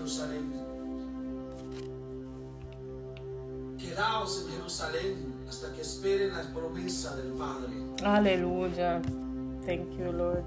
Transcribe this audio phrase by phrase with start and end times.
[0.00, 0.50] Jerusalén.
[3.78, 7.74] Quedaos en Jerusalén hasta que esperen la promesa del Padre.
[8.02, 9.02] Aleluya.
[9.66, 10.44] Thank you, Lord.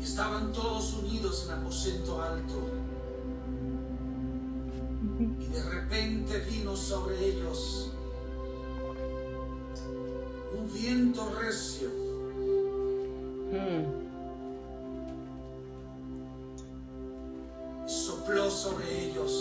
[0.00, 2.70] Estaban todos unidos en aposento alto.
[5.18, 7.90] Y de repente vino sobre ellos
[10.56, 12.06] un viento recio
[13.46, 14.05] Hmm.
[18.66, 19.32] Sobre ellos.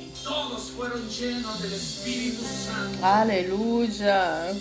[0.00, 2.98] Y todos fueron llenos del Espíritu Santo.
[3.00, 4.54] Hallelujah.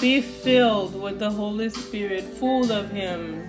[0.00, 3.48] Be filled with the Holy Spirit, full of Him.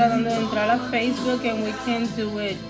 [0.00, 2.69] Tratando de entrar a Facebook and we can't do it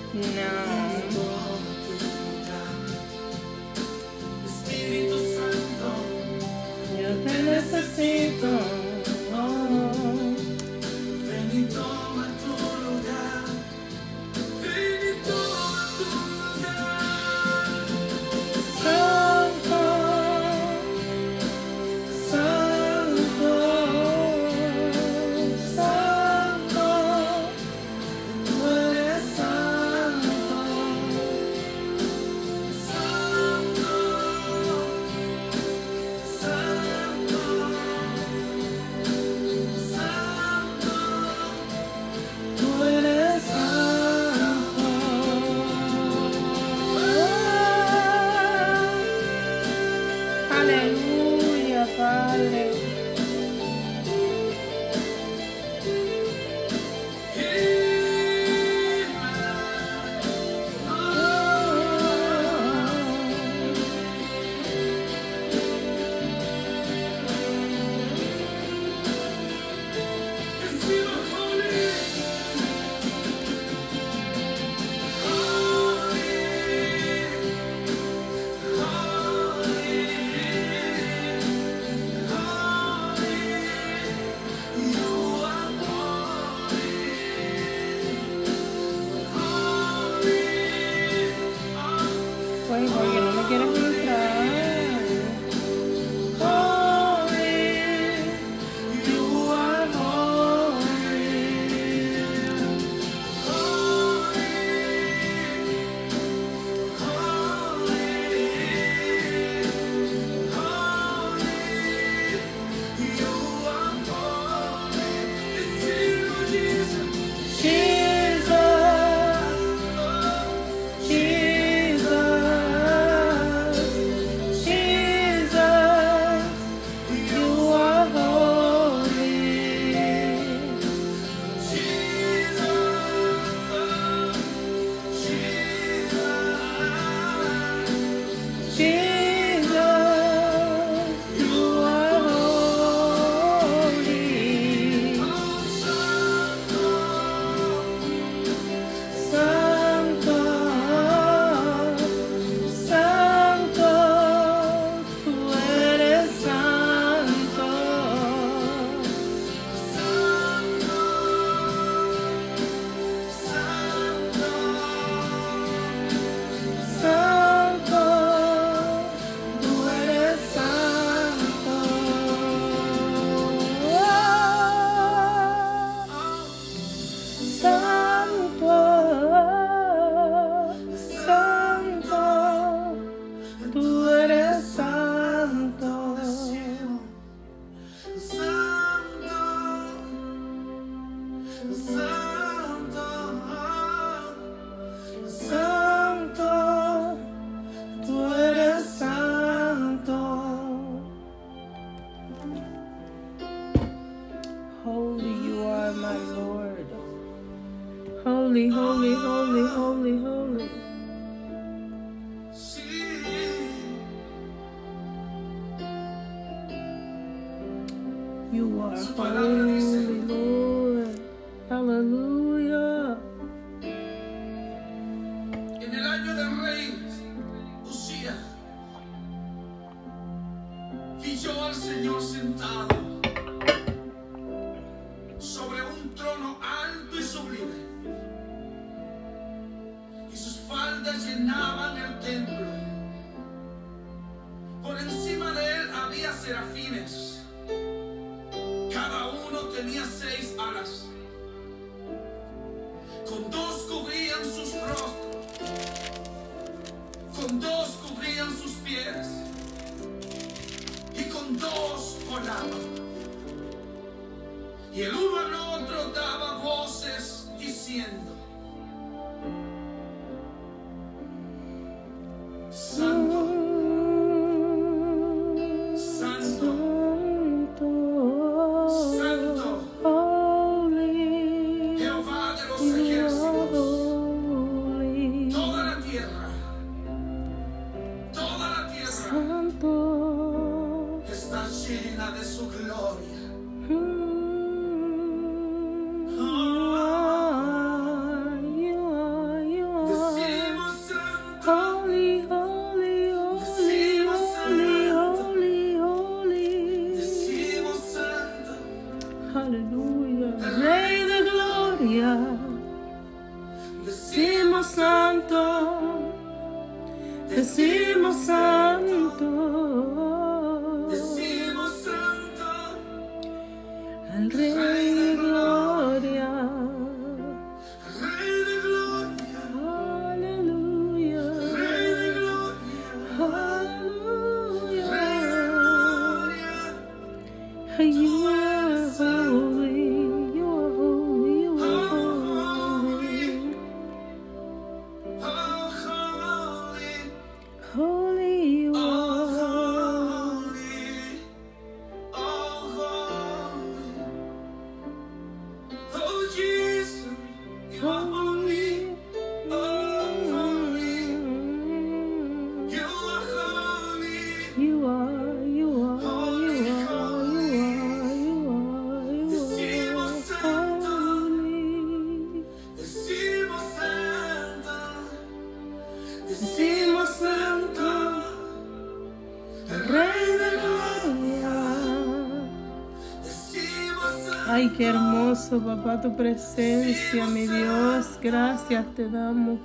[385.00, 388.38] qué hermoso, papá, tu presencia, mi Dios.
[388.42, 389.78] Gracias te damos.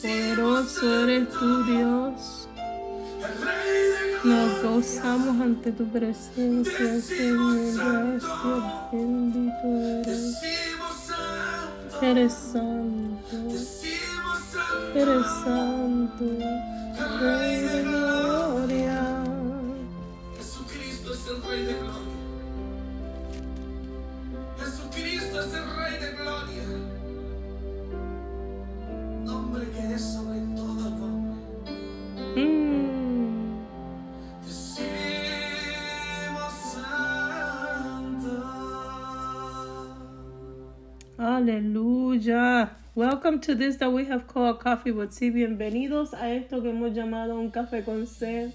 [0.00, 2.48] Poderoso eres tú, Dios.
[4.22, 8.20] Nos gozamos ante tu presencia, Señor.
[8.92, 10.38] Bendito eres.
[12.00, 16.24] Eres santo, decimos santo, eres santo,
[41.52, 42.70] Aleluya.
[42.94, 45.28] Welcome to this that we have called Coffee with C.
[45.28, 48.54] Bienvenidos a esto que hemos llamado un café con sed.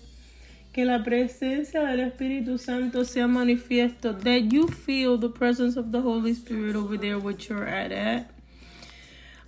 [0.73, 4.13] Que la presencia del Espíritu Santo sea manifiesto.
[4.13, 7.91] That you feel the presence of the Holy Spirit over there which you're at.
[7.91, 8.31] at.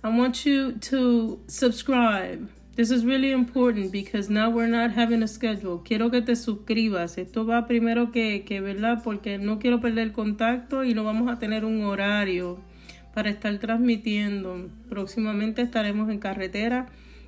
[0.04, 2.48] I want you to subscribe.
[2.76, 5.82] This is really important because now we're not having a schedule.
[5.84, 7.18] Quiero que te suscribas.
[7.18, 9.02] Esto va primero que, que ¿verdad?
[9.02, 12.69] Porque no quiero perder contacto y no vamos a tener un horario
[13.14, 14.68] para estar transmitiendo.
[14.88, 16.86] Próximamente estaremos en carretera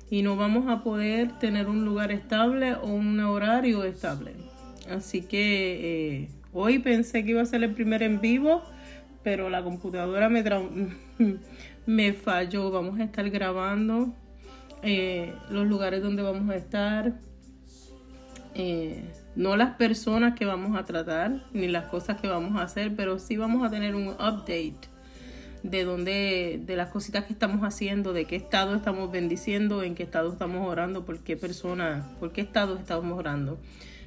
[0.09, 4.33] y no vamos a poder tener un lugar estable o un horario estable.
[4.89, 8.61] Así que eh, hoy pensé que iba a ser el primer en vivo,
[9.23, 10.43] pero la computadora me,
[11.85, 12.71] me falló.
[12.71, 14.13] Vamos a estar grabando
[14.81, 17.13] eh, los lugares donde vamos a estar.
[18.55, 19.03] eh,
[19.35, 23.17] no las personas que vamos a tratar ni las cosas que vamos a hacer, pero
[23.17, 24.92] sí vamos a tener un update
[25.63, 30.03] de dónde, de las cositas que estamos haciendo, de qué estado estamos bendiciendo, en qué
[30.03, 33.57] estado estamos orando, por qué persona, por qué estado estamos orando.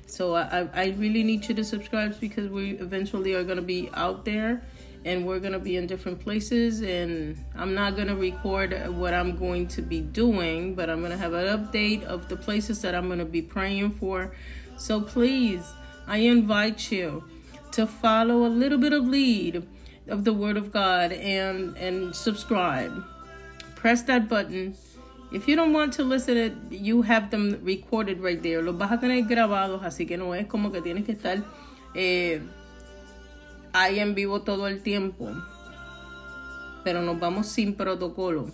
[0.06, 3.90] So I, I really need you to subscribe because we eventually are going to be
[3.92, 4.62] out there
[5.04, 9.14] and we're going to be in different places and I'm not going to record what
[9.14, 12.82] I'm going to be doing, but I'm going to have an update of the places
[12.82, 14.32] that I'm going to be praying for.
[14.76, 15.64] So please,
[16.06, 17.24] I invite you
[17.72, 19.66] to follow a little bit of lead
[20.08, 22.92] of the Word of God and and subscribe.
[23.74, 24.74] Press that button.
[25.32, 28.62] If you don't want to listen it, you have them recorded right there.
[28.62, 31.42] Los vas a tener grabados, así que no es como que tienes que estar
[31.94, 32.40] eh,
[33.72, 35.28] ahí en vivo todo el tiempo.
[36.84, 38.46] Pero nos vamos sin protocolo.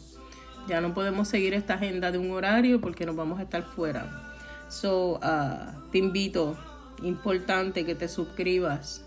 [0.66, 4.06] Ya no podemos seguir esta agenda de un horario porque nos vamos a estar fuera.
[4.68, 6.56] So, uh, te invito,
[7.02, 9.04] importante que te suscribas.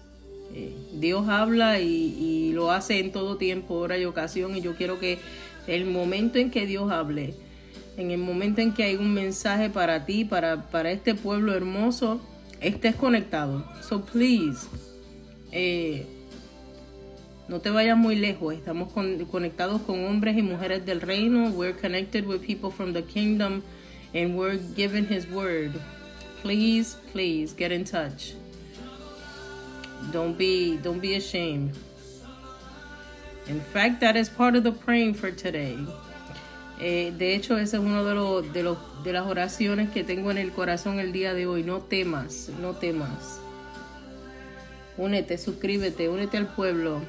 [0.54, 4.56] Eh, Dios habla y, lo hace en todo tiempo, hora y ocasión.
[4.56, 5.20] Y yo quiero que
[5.68, 7.34] el momento en que Dios hable,
[7.98, 12.22] en el momento en que hay un mensaje para ti, para, para este pueblo hermoso,
[12.62, 13.66] estés conectado.
[13.82, 14.68] So please,
[15.52, 16.06] eh,
[17.48, 18.54] no te vayas muy lejos.
[18.54, 21.50] Estamos con, conectados con hombres y mujeres del reino.
[21.50, 23.64] We're connected with people from the kingdom
[24.14, 25.74] and we're given his word.
[26.42, 28.34] Please, please get in touch.
[30.12, 31.76] Don't be don't be ashamed.
[33.48, 35.78] In fact, that is part of the praying for today.
[36.80, 38.54] Eh, de hecho, ese es uno de los,
[39.04, 41.64] de las oraciones que tengo en el corazón el día de hoy.
[41.64, 43.40] No temas, no temas.
[44.98, 47.02] Únete, suscríbete, únete al pueblo.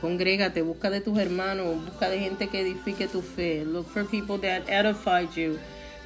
[0.00, 3.64] Congrégate, busca de tus hermanos, busca de gente que edifique tu fe.
[3.64, 5.58] Look for people that edify you,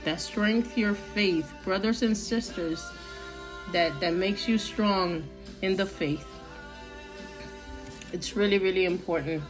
[0.05, 2.85] that strengthen your faith, brothers and sisters,
[3.73, 5.23] that, that makes you strong
[5.63, 6.27] in the faith.
[8.13, 9.43] It's really, really important.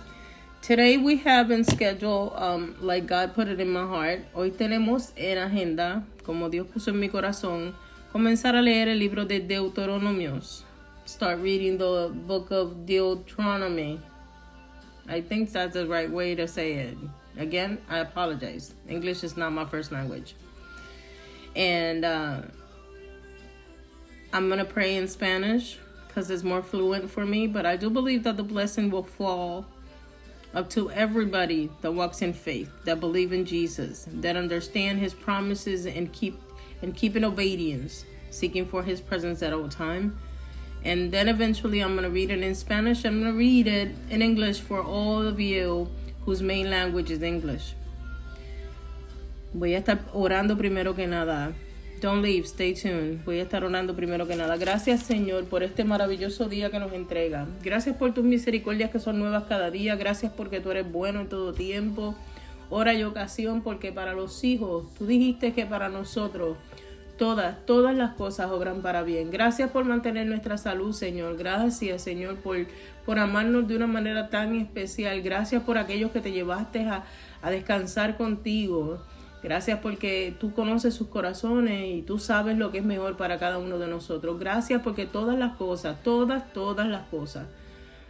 [0.62, 4.25] Today we have in schedule, um, like God put it in my heart.
[4.34, 7.75] Hoy tenemos en agenda, como Dios puso en mi corazón,
[8.12, 10.62] comenzar a leer el libro de Deuteronomios.
[11.04, 14.00] Start reading the book of Deuteronomy.
[15.06, 16.96] I think that's the right way to say it.
[17.37, 18.75] Again, I apologize.
[18.88, 20.34] English is not my first language.
[21.54, 22.40] And uh,
[24.32, 25.78] I'm going to pray in Spanish
[26.14, 29.66] because it's more fluent for me, but I do believe that the blessing will fall
[30.54, 35.87] up to everybody that walks in faith, that believe in Jesus, that understand his promises
[35.87, 36.40] and keep
[36.83, 40.16] and keep in obedience, seeking for his presence at all time.
[40.85, 43.04] And then eventually I'm to read it in Spanish.
[43.04, 45.88] I'm to read it in English for all of you
[46.25, 47.75] whose main language is English.
[49.52, 51.54] Voy a estar orando primero que nada.
[52.04, 53.25] Don't leave, stay tuned.
[53.25, 54.58] Voy a estar orando primero que nada.
[54.58, 57.46] Gracias, Señor, por este maravilloso día que nos entrega.
[57.62, 59.96] Gracias por tus misericordias que son nuevas cada día.
[59.96, 62.14] Gracias porque tú eres bueno en todo tiempo.
[62.68, 66.58] Hora y ocasión, porque para los hijos, tú dijiste que para nosotros
[67.16, 69.30] todas, todas las cosas obran para bien.
[69.30, 71.38] Gracias por mantener nuestra salud, Señor.
[71.38, 72.66] Gracias, Señor, por,
[73.06, 75.23] por amarnos de una manera tan especial.
[75.23, 77.06] Gracias por aquellos que te llevaste a,
[77.40, 79.00] a descansar contigo.
[79.44, 83.58] Gracias porque tú conoces sus corazones y tú sabes lo que es mejor para cada
[83.58, 84.40] uno de nosotros.
[84.40, 87.46] Gracias porque todas las cosas, todas, todas las cosas,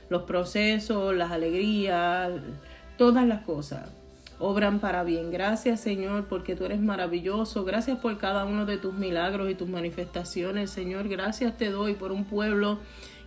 [0.08, 2.30] los procesos, las alegrías,
[2.96, 3.90] todas las cosas
[4.38, 5.32] obran para bien.
[5.32, 7.64] Gracias Señor porque tú eres maravilloso.
[7.64, 10.70] Gracias por cada uno de tus milagros y tus manifestaciones.
[10.70, 12.78] Señor, gracias te doy por un pueblo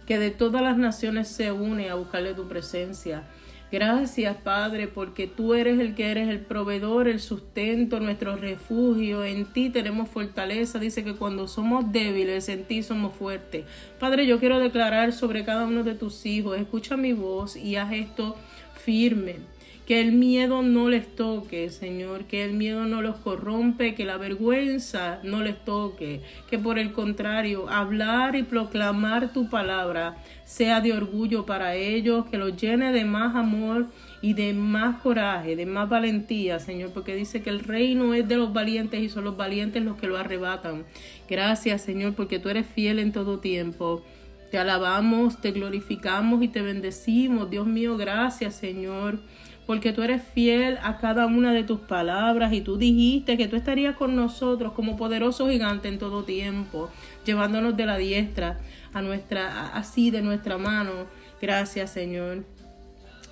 [0.06, 3.24] que de todas las naciones se une a buscarle tu presencia.
[3.70, 9.26] Gracias, Padre, porque tú eres el que eres el proveedor, el sustento, nuestro refugio.
[9.26, 10.80] En ti tenemos fortaleza.
[10.80, 13.66] Dice que cuando somos débiles, en ti somos fuertes.
[14.00, 17.92] Padre, yo quiero declarar sobre cada uno de tus hijos, escucha mi voz y haz
[17.92, 18.38] esto
[18.74, 19.57] firme.
[19.88, 24.18] Que el miedo no les toque, Señor, que el miedo no los corrompe, que la
[24.18, 30.92] vergüenza no les toque, que por el contrario, hablar y proclamar tu palabra sea de
[30.92, 33.88] orgullo para ellos, que los llene de más amor
[34.22, 38.36] y de más coraje, de más valentía, Señor, porque dice que el reino es de
[38.36, 40.84] los valientes y son los valientes los que lo arrebatan.
[41.30, 44.04] Gracias, Señor, porque tú eres fiel en todo tiempo.
[44.52, 47.50] Te alabamos, te glorificamos y te bendecimos.
[47.50, 49.20] Dios mío, gracias, Señor
[49.68, 53.58] porque tú eres fiel a cada una de tus palabras y tú dijiste que tú
[53.58, 56.90] estarías con nosotros como poderoso gigante en todo tiempo,
[57.26, 58.60] llevándonos de la diestra
[58.94, 61.06] a nuestra así de nuestra mano.
[61.42, 62.46] Gracias, Señor.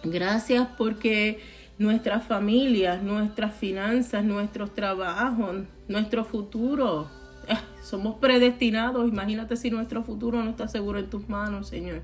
[0.03, 1.39] Gracias porque
[1.77, 7.09] nuestras familias, nuestras finanzas, nuestros trabajos, nuestro futuro
[7.83, 9.07] somos predestinados.
[9.07, 12.01] Imagínate si nuestro futuro no está seguro en tus manos, Señor.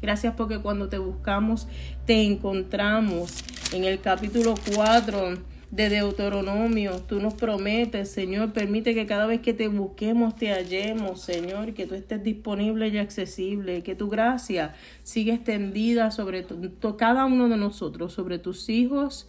[0.00, 1.68] Gracias porque cuando te buscamos,
[2.06, 3.44] te encontramos.
[3.72, 5.38] En el capítulo 4
[5.70, 11.20] de Deuteronomio, tú nos prometes, Señor, permite que cada vez que te busquemos, te hallemos,
[11.20, 16.46] Señor, que tú estés disponible y accesible, que tu gracia siga extendida sobre
[16.96, 19.26] cada uno de nosotros, sobre tus hijos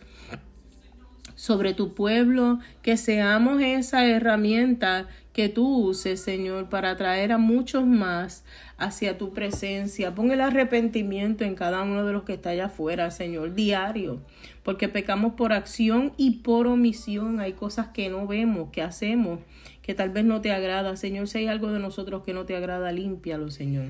[1.36, 7.86] sobre tu pueblo, que seamos esa herramienta que tú uses, Señor, para atraer a muchos
[7.86, 8.46] más
[8.78, 10.16] hacia tu presencia.
[10.16, 14.22] Pon el arrepentimiento en cada uno de los que está allá afuera, Señor, diario,
[14.64, 17.42] porque pecamos por acción y por omisión.
[17.42, 19.42] Hay cosas que no vemos, que hacemos,
[19.82, 20.96] que tal vez no te agrada.
[20.96, 23.88] Señor, si hay algo de nosotros que no te agrada, límpialo, Señor.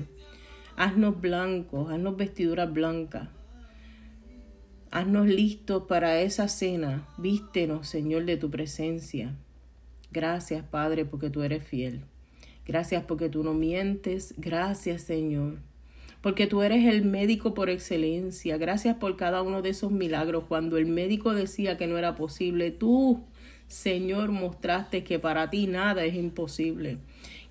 [0.76, 3.28] Haznos blancos, haznos vestiduras blancas.
[4.96, 7.06] Haznos listos para esa cena.
[7.18, 9.34] Vístenos, Señor, de tu presencia.
[10.10, 12.00] Gracias, Padre, porque tú eres fiel.
[12.66, 14.32] Gracias porque tú no mientes.
[14.38, 15.58] Gracias, Señor.
[16.22, 18.56] Porque tú eres el médico por excelencia.
[18.56, 20.44] Gracias por cada uno de esos milagros.
[20.48, 23.22] Cuando el médico decía que no era posible, tú,
[23.68, 26.96] Señor, mostraste que para ti nada es imposible.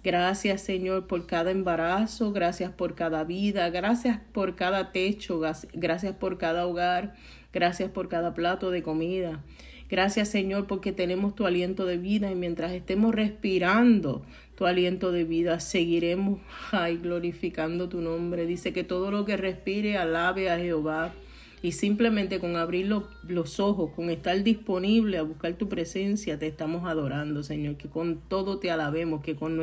[0.06, 5.42] Gracias, Señor, por cada embarazo, gracias por cada vida, gracias por cada techo,
[5.74, 7.16] gracias por cada hogar,
[7.52, 9.44] gracias por cada plato de comida.
[9.90, 15.24] Gracias, Señor, porque tenemos tu aliento de vida y mientras estemos respirando tu aliento de
[15.24, 16.40] vida, seguiremos
[16.72, 18.46] ay, glorificando tu nombre.
[18.46, 21.16] Dice que todo lo que respire alabe a Jehová.
[21.66, 26.88] Y simplemente con abrir los, ojos, con estar disponible a buscar tu presencia, te estamos
[26.88, 27.76] adorando, Señor.
[27.76, 29.60] Que con todo te alabemos, que con,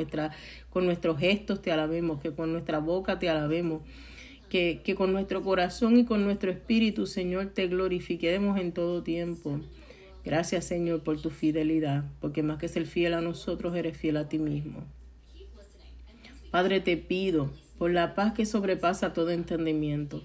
[0.70, 3.82] con nuestros gestos te alabemos, que con nuestra boca te alabemos.
[4.48, 9.60] Que, que con nuestro corazón y con nuestro espíritu, Señor, te glorifiquemos en todo tiempo.
[10.24, 14.28] Gracias, Señor, por tu fidelidad, porque más que ser fiel a nosotros, eres fiel a
[14.28, 14.82] ti mismo.
[16.50, 20.24] Padre, te pido por la paz que sobrepasa todo entendimiento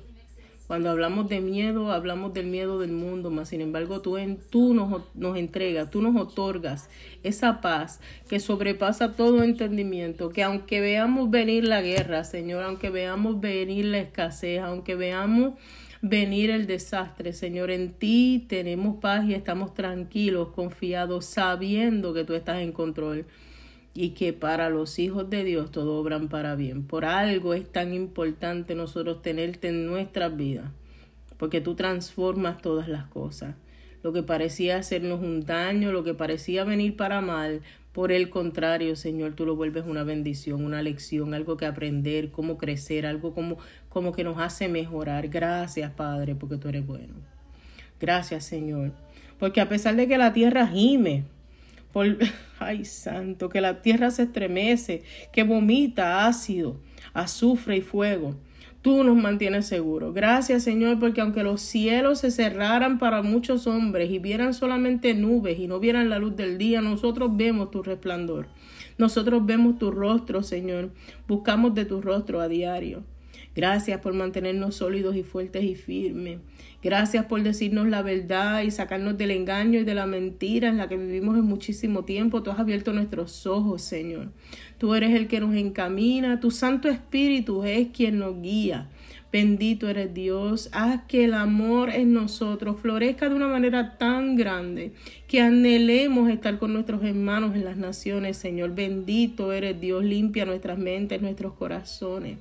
[0.68, 4.74] cuando hablamos de miedo, hablamos del miedo del mundo, mas sin embargo tú, en, tú
[4.74, 6.90] nos, nos entregas, tú nos otorgas
[7.24, 13.40] esa paz que sobrepasa todo entendimiento, que aunque veamos venir la guerra, Señor, aunque veamos
[13.40, 15.54] venir la escasez, aunque veamos
[16.02, 22.34] venir el desastre, Señor, en ti tenemos paz y estamos tranquilos, confiados, sabiendo que tú
[22.34, 23.26] estás en control
[24.00, 26.84] y que para los hijos de Dios todo obran para bien.
[26.84, 30.70] Por algo es tan importante nosotros tenerte en nuestras vidas,
[31.38, 33.56] porque tú transformas todas las cosas.
[34.04, 38.96] Lo que parecía hacernos un daño, lo que parecía venir para mal, por el contrario,
[38.96, 43.58] Señor, tú lo vuelves una bendición, una lección, algo que aprender, cómo crecer, algo como,
[43.90, 45.30] como que nos hace mejorar.
[45.30, 47.16] Gracias, Padre, porque tú eres bueno.
[48.00, 48.92] Gracias, Señor.
[49.40, 51.24] Porque a pesar de que la tierra gime,
[52.60, 56.80] ay santo, que la tierra se estremece, que vomita ácido,
[57.14, 58.36] azufre y fuego.
[58.82, 60.14] Tú nos mantienes seguros.
[60.14, 65.60] Gracias Señor, porque aunque los cielos se cerraran para muchos hombres y vieran solamente nubes
[65.60, 68.48] y no vieran la luz del día, nosotros vemos tu resplandor.
[68.98, 70.92] Nosotros vemos tu rostro, Señor.
[71.28, 73.04] Buscamos de tu rostro a diario.
[73.56, 76.40] Gracias por mantenernos sólidos y fuertes y firmes.
[76.84, 80.88] Gracias por decirnos la verdad y sacarnos del engaño y de la mentira en la
[80.88, 82.44] que vivimos en muchísimo tiempo.
[82.44, 84.30] Tú has abierto nuestros ojos, Señor.
[84.78, 86.40] Tú eres el que nos encamina.
[86.40, 88.90] Tu Santo Espíritu es quien nos guía.
[89.30, 94.94] Bendito eres Dios, haz que el amor en nosotros florezca de una manera tan grande
[95.28, 98.74] que anhelemos estar con nuestros hermanos en las naciones, Señor.
[98.74, 102.38] Bendito eres Dios, limpia nuestras mentes, nuestros corazones.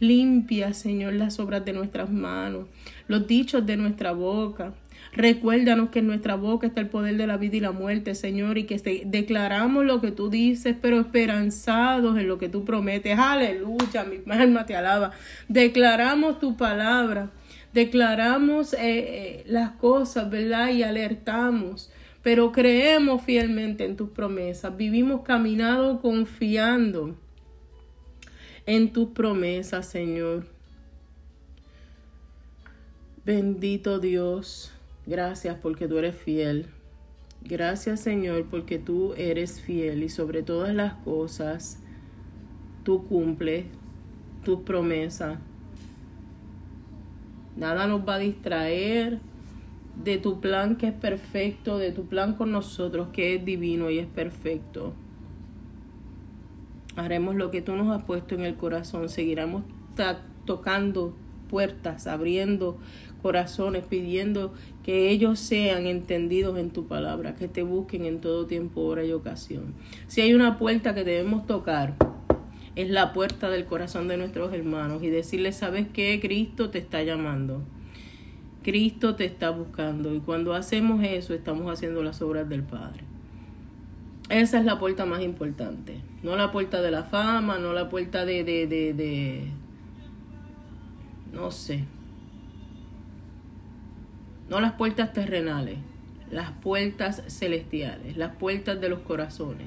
[0.00, 2.68] Limpia, Señor, las obras de nuestras manos,
[3.06, 4.72] los dichos de nuestra boca.
[5.12, 8.56] Recuérdanos que en nuestra boca está el poder de la vida y la muerte, Señor,
[8.56, 13.18] y que declaramos lo que tú dices, pero esperanzados en lo que tú prometes.
[13.18, 15.10] Aleluya, mi alma te alaba.
[15.48, 17.30] Declaramos tu palabra,
[17.74, 20.70] declaramos eh, eh, las cosas, ¿verdad?
[20.70, 24.74] Y alertamos, pero creemos fielmente en tus promesas.
[24.78, 27.16] Vivimos caminando confiando
[28.70, 30.46] en tus promesas, Señor.
[33.24, 34.72] Bendito Dios,
[35.06, 36.66] gracias porque tú eres fiel.
[37.42, 41.80] Gracias Señor porque tú eres fiel y sobre todas las cosas
[42.84, 43.64] tú cumples
[44.44, 45.40] tus promesas.
[47.56, 49.18] Nada nos va a distraer
[50.04, 53.98] de tu plan que es perfecto, de tu plan con nosotros que es divino y
[53.98, 54.94] es perfecto.
[57.04, 59.08] Haremos lo que tú nos has puesto en el corazón.
[59.08, 59.64] Seguiremos
[60.44, 61.14] tocando
[61.48, 62.78] puertas, abriendo
[63.22, 68.82] corazones, pidiendo que ellos sean entendidos en tu palabra, que te busquen en todo tiempo,
[68.82, 69.74] hora y ocasión.
[70.06, 71.96] Si hay una puerta que debemos tocar,
[72.76, 76.18] es la puerta del corazón de nuestros hermanos y decirles, ¿sabes qué?
[76.20, 77.62] Cristo te está llamando.
[78.62, 83.04] Cristo te está buscando y cuando hacemos eso estamos haciendo las obras del Padre.
[84.30, 86.00] Esa es la puerta más importante.
[86.22, 89.48] No la puerta de la fama, no la puerta de, de, de,
[91.32, 91.84] no sé.
[94.48, 95.78] No las puertas terrenales.
[96.30, 99.66] las puertas celestiales, las puertas de los corazones,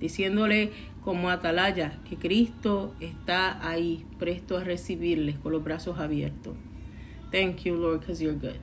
[0.00, 0.70] diciéndole
[1.04, 6.54] como atalaya que Cristo está ahí, presto a recibirles con los brazos abiertos.
[7.30, 8.60] Thank you, Lord, because you're good.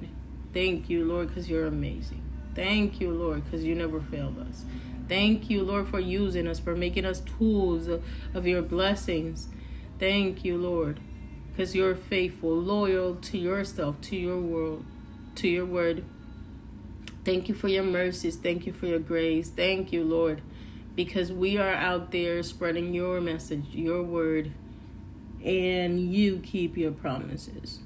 [0.53, 2.21] Thank you, Lord, because you're amazing.
[2.55, 4.65] Thank you, Lord, because you never failed us.
[5.07, 7.87] Thank you, Lord, for using us, for making us tools
[8.33, 9.49] of your blessings.
[9.99, 10.99] Thank you, Lord,
[11.51, 14.85] because you're faithful, loyal to yourself, to your world,
[15.35, 16.03] to your word.
[17.23, 18.37] Thank you for your mercies.
[18.37, 19.49] Thank you for your grace.
[19.49, 20.41] Thank you, Lord,
[20.95, 24.51] because we are out there spreading your message, your word,
[25.43, 27.79] and you keep your promises.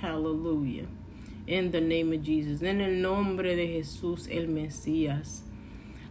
[0.00, 0.86] Hallelujah.
[1.46, 2.60] In the name of Jesus.
[2.62, 5.42] En el nombre de Jesús el Mesías.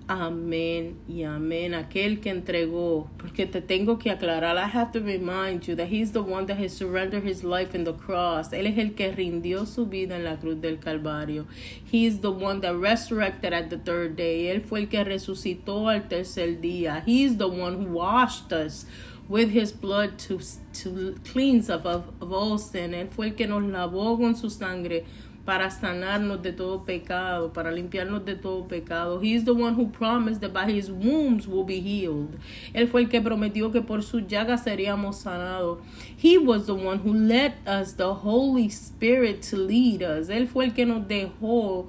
[0.07, 1.73] Amén y amén.
[1.73, 6.11] Aquel que entregó, porque te tengo que aclarar, I have to remind you that he's
[6.11, 8.53] the one that has surrendered his life in the cross.
[8.53, 11.47] Él es el que rindió su vida en la cruz del Calvario.
[11.91, 14.47] He is the one that resurrected at the third day.
[14.47, 17.03] Él fue el que resucitó al tercer día.
[17.03, 18.85] He is the one who washed us
[19.27, 20.39] with his blood to,
[20.73, 22.93] to cleanse us of, of all sin.
[22.93, 25.03] Él fue el que nos lavó con su sangre
[25.45, 29.21] para sanarnos de todo pecado, para limpiarnos de todo pecado.
[29.21, 32.39] He is the one who promised that by his wounds will be healed.
[32.73, 35.79] Él fue el que prometió que por su llaga seríamos sanados.
[36.17, 40.29] He was the one who led us the Holy Spirit to lead us.
[40.29, 41.87] Él fue el que nos dejó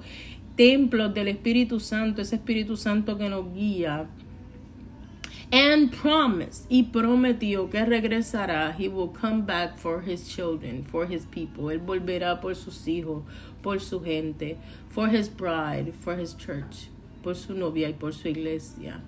[0.55, 4.07] templos del Espíritu Santo, ese Espíritu Santo que nos guía.
[5.49, 8.75] And promised, y prometió que regresará.
[8.77, 11.71] He will come back for his children, for his people.
[11.71, 13.23] Él volverá por sus hijos,
[13.61, 14.57] por su gente,
[14.89, 16.89] for his bride, for his church,
[17.23, 19.01] por su novia y por su iglesia.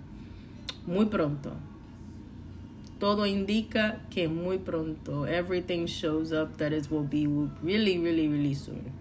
[0.85, 1.53] Muy pronto.
[2.99, 5.25] Todo indica que muy pronto.
[5.25, 7.25] Everything shows up that it will be
[7.61, 8.91] really, really, really soon.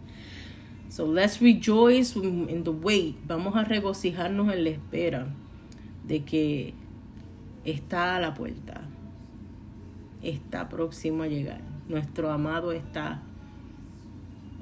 [0.89, 3.17] So let's rejoice in the wait.
[3.27, 5.27] Vamos a regocijarnos en la espera
[6.07, 6.75] de que
[7.65, 8.83] está a la puerta.
[10.23, 11.61] Está próximo a llegar.
[11.89, 13.23] Nuestro amado está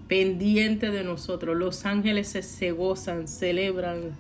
[0.09, 1.57] pendiente de nosotros.
[1.57, 4.17] Los ángeles se, gozan, celebran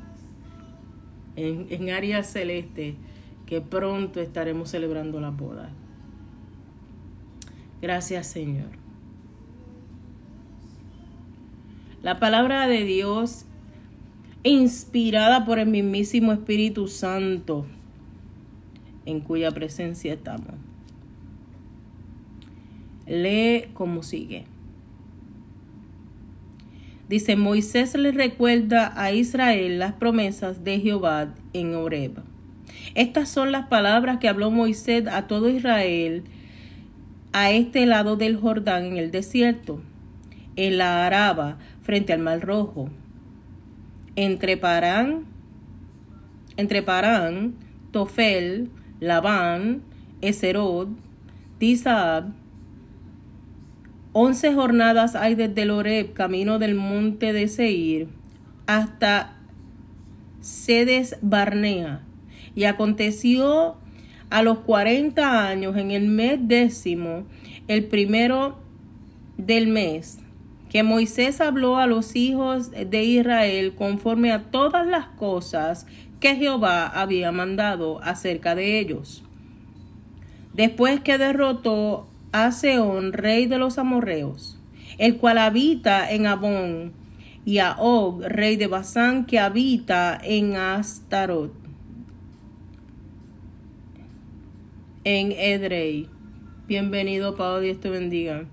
[1.36, 2.96] en, en área celeste
[3.46, 5.70] que pronto estaremos celebrando la boda.
[7.80, 8.70] Gracias Señor.
[12.02, 13.46] La palabra de Dios,
[14.42, 17.66] inspirada por el mismísimo Espíritu Santo,
[19.04, 20.54] en cuya presencia estamos.
[23.06, 24.44] Lee como sigue.
[27.08, 32.18] Dice, Moisés le recuerda a Israel las promesas de Jehová en Horeb.
[32.94, 36.24] Estas son las palabras que habló Moisés a todo Israel
[37.32, 39.80] a este lado del Jordán en el desierto,
[40.56, 42.88] en la Araba, frente al Mar Rojo,
[44.16, 45.26] entre Parán,
[46.56, 47.54] entre Parán,
[47.92, 49.82] Tofel, Labán,
[50.22, 50.88] Eserod,
[51.58, 52.32] Tisab.
[54.18, 58.08] Once jornadas hay desde el camino del monte de Seir,
[58.66, 59.36] hasta
[60.40, 62.00] Sedes Barnea.
[62.54, 63.76] Y aconteció
[64.30, 67.26] a los cuarenta años, en el mes décimo,
[67.68, 68.56] el primero
[69.36, 70.20] del mes,
[70.70, 75.86] que Moisés habló a los hijos de Israel conforme a todas las cosas
[76.20, 79.22] que Jehová había mandado acerca de ellos.
[80.54, 82.08] Después que derrotó
[82.44, 84.58] a Seón, rey de los amorreos,
[84.98, 86.92] el cual habita en Abón,
[87.44, 91.54] y a Og, rey de Basán, que habita en Astarot,
[95.04, 96.08] en Edrei.
[96.66, 98.44] Bienvenido, Padre, Dios te bendiga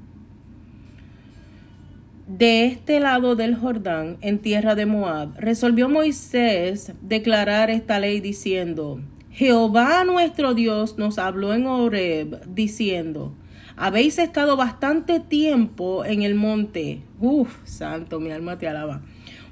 [2.28, 9.02] de este lado del Jordán, en tierra de Moab, resolvió Moisés declarar esta ley diciendo,
[9.30, 13.34] Jehová nuestro Dios nos habló en Horeb diciendo,
[13.76, 17.02] habéis estado bastante tiempo en el monte.
[17.20, 19.02] Uf, santo, mi alma te alaba.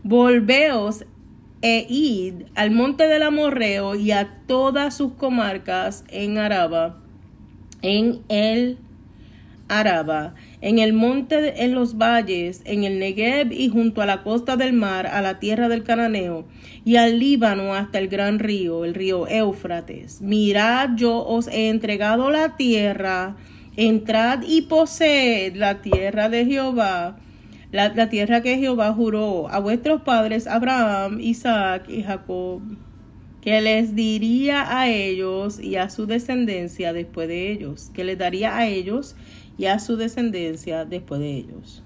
[0.03, 1.05] Volveos
[1.61, 6.97] e id al monte del Amorreo y a todas sus comarcas en Araba,
[7.81, 8.79] en el
[9.67, 14.57] Araba, en el monte, en los valles, en el Negev y junto a la costa
[14.57, 16.45] del mar, a la tierra del Cananeo,
[16.83, 20.21] y al Líbano hasta el gran río, el río Éufrates.
[20.21, 23.37] Mirad, yo os he entregado la tierra,
[23.75, 27.17] entrad y poseed la tierra de Jehová,
[27.71, 32.61] la, la tierra que Jehová juró a vuestros padres Abraham, Isaac y Jacob
[33.41, 38.55] que les diría a ellos y a su descendencia después de ellos, que les daría
[38.55, 39.15] a ellos
[39.57, 41.83] y a su descendencia después de ellos.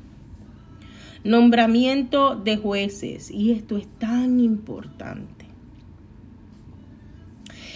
[1.24, 3.32] nombramiento de jueces.
[3.32, 5.46] Y esto es tan importante.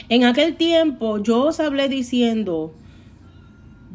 [0.08, 2.76] En aquel tiempo yo os hablé diciendo,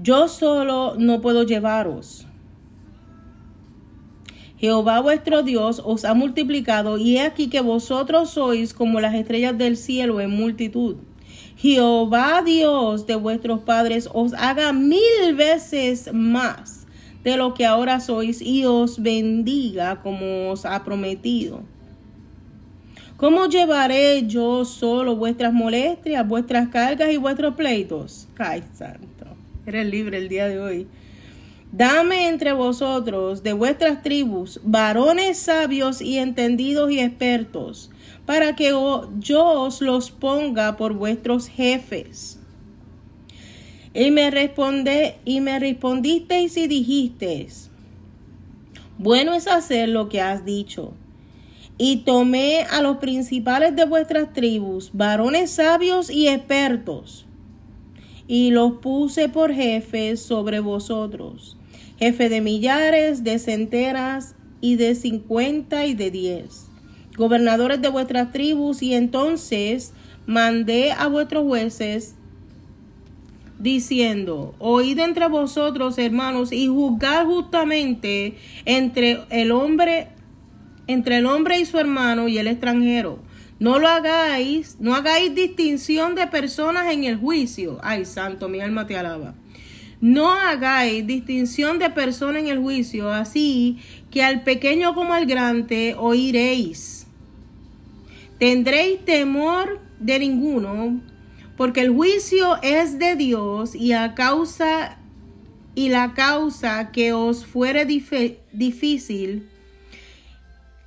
[0.03, 2.27] yo solo no puedo llevaros.
[4.57, 9.59] Jehová vuestro Dios os ha multiplicado y he aquí que vosotros sois como las estrellas
[9.59, 10.97] del cielo en multitud.
[11.57, 16.87] Jehová Dios de vuestros padres os haga mil veces más
[17.23, 21.63] de lo que ahora sois y os bendiga como os ha prometido.
[23.17, 28.29] ¿Cómo llevaré yo solo vuestras molestias, vuestras cargas y vuestros pleitos?
[28.37, 29.14] Ay, santo.
[29.67, 30.87] Eres libre el día de hoy.
[31.73, 37.91] Dame entre vosotros de vuestras tribus varones sabios y entendidos y expertos,
[38.27, 38.69] para que
[39.19, 42.39] yo os los ponga por vuestros jefes.
[43.93, 47.71] Y me responde, y me respondisteis y dijisteis,
[48.99, 50.93] bueno es hacer lo que has dicho.
[51.77, 57.24] Y tomé a los principales de vuestras tribus, varones sabios y expertos,
[58.27, 61.57] y los puse por jefes sobre vosotros
[61.99, 66.67] jefe de millares, de centenas y de cincuenta y de diez,
[67.17, 69.93] gobernadores de vuestras tribus, y entonces
[70.27, 72.15] mandé a vuestros jueces
[73.59, 80.09] diciendo, oíd entre vosotros, hermanos, y juzgad justamente entre el hombre,
[80.87, 83.19] entre el hombre y su hermano y el extranjero.
[83.65, 87.79] No lo hagáis, no hagáis distinción de personas en el juicio.
[87.83, 89.33] Ay, santo, mi alma te alaba.
[90.03, 93.79] No hagáis distinción de persona en el juicio, así
[94.11, 97.07] que al pequeño como al grande oiréis.
[98.39, 101.01] Tendréis temor de ninguno,
[101.57, 104.99] porque el juicio es de Dios y a causa
[105.75, 109.49] y la causa que os fuere difícil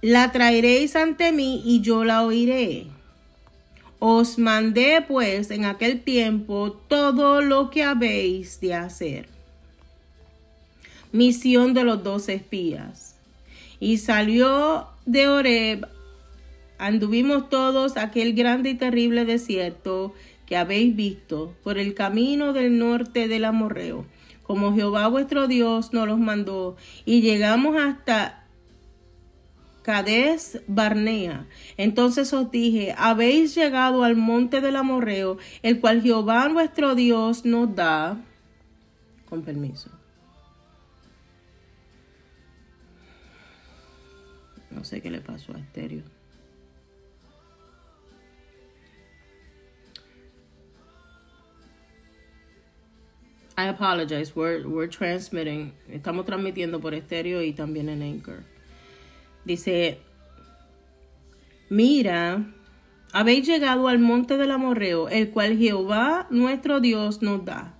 [0.01, 2.87] la traeréis ante mí y yo la oiré.
[3.99, 9.27] Os mandé pues en aquel tiempo todo lo que habéis de hacer.
[11.11, 13.15] Misión de los dos espías.
[13.79, 15.87] Y salió de Oreb,
[16.77, 20.13] anduvimos todos aquel grande y terrible desierto
[20.45, 24.05] que habéis visto por el camino del norte del Amorreo,
[24.43, 28.46] como Jehová vuestro Dios nos los mandó, y llegamos hasta
[29.87, 31.47] Cades Barnea.
[31.77, 37.73] Entonces os dije, habéis llegado al monte del Amorreo, el cual Jehová nuestro Dios nos
[37.73, 38.17] da.
[39.29, 39.89] Con permiso.
[44.71, 46.03] No sé qué le pasó a Estéreo.
[53.57, 54.33] I apologize.
[54.35, 55.71] We're, we're transmitting.
[55.89, 58.56] Estamos transmitiendo por estéreo y también en Anchor.
[59.47, 59.99] Dice,
[61.69, 62.53] mira,
[63.13, 67.73] habéis llegado al monte del amorreo, el cual Jehová nuestro Dios nos da.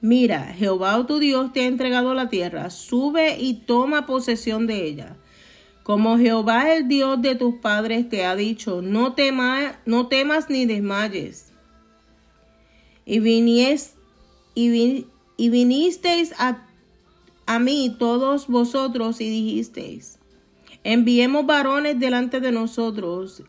[0.00, 5.16] Mira, Jehová tu Dios te ha entregado la tierra, sube y toma posesión de ella.
[5.82, 9.16] Como Jehová el Dios de tus padres te ha dicho, no,
[9.86, 11.52] no temas ni desmayes.
[13.04, 13.96] Y, vinies,
[14.54, 16.64] y, y vinisteis a,
[17.46, 20.19] a mí todos vosotros y dijisteis,
[20.82, 23.42] Enviemos varones delante de nosotros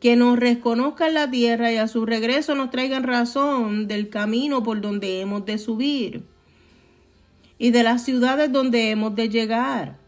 [0.00, 4.80] que nos reconozcan la tierra y a su regreso nos traigan razón del camino por
[4.80, 6.22] donde hemos de subir
[7.58, 9.98] y de las ciudades donde hemos de llegar.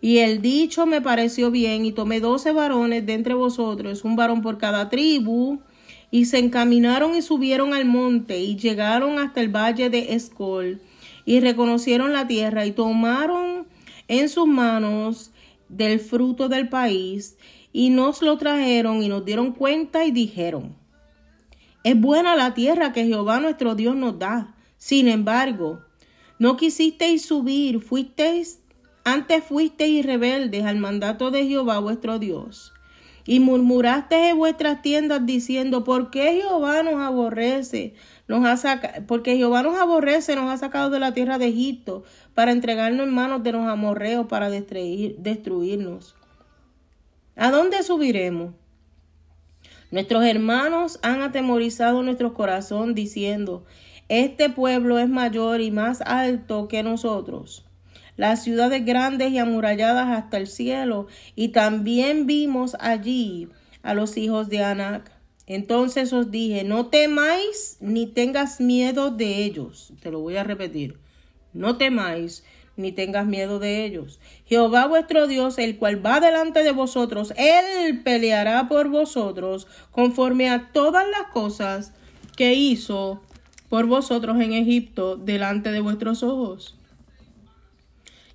[0.00, 4.42] Y el dicho me pareció bien y tomé doce varones de entre vosotros, un varón
[4.42, 5.60] por cada tribu,
[6.12, 10.80] y se encaminaron y subieron al monte y llegaron hasta el valle de Escol
[11.24, 13.66] y reconocieron la tierra y tomaron
[14.08, 15.31] en sus manos
[15.72, 17.36] del fruto del país
[17.72, 20.76] y nos lo trajeron y nos dieron cuenta y dijeron,
[21.84, 24.54] es buena la tierra que Jehová nuestro Dios nos da.
[24.76, 25.80] Sin embargo,
[26.38, 28.60] no quisisteis subir, fuisteis,
[29.04, 32.72] antes fuisteis rebeldes al mandato de Jehová vuestro Dios.
[33.24, 37.94] Y murmurasteis en vuestras tiendas diciendo, ¿por qué Jehová nos aborrece?
[38.28, 42.04] Nos ha porque Jehová nos aborrece, nos ha sacado de la tierra de Egipto
[42.34, 46.14] para entregarnos en manos de los amorreos para destruir, destruirnos.
[47.36, 48.54] ¿A dónde subiremos?
[49.90, 53.64] Nuestros hermanos han atemorizado nuestro corazón diciendo,
[54.08, 57.64] este pueblo es mayor y más alto que nosotros.
[58.16, 63.48] Las ciudades grandes y amuralladas hasta el cielo, y también vimos allí
[63.82, 65.10] a los hijos de Anac.
[65.46, 69.92] Entonces os dije, no temáis ni tengas miedo de ellos.
[70.00, 71.01] Te lo voy a repetir.
[71.52, 72.44] No temáis,
[72.76, 74.18] ni tengas miedo de ellos.
[74.46, 80.70] Jehová vuestro Dios, el cual va delante de vosotros, él peleará por vosotros conforme a
[80.72, 81.92] todas las cosas
[82.36, 83.20] que hizo
[83.68, 86.76] por vosotros en Egipto delante de vuestros ojos.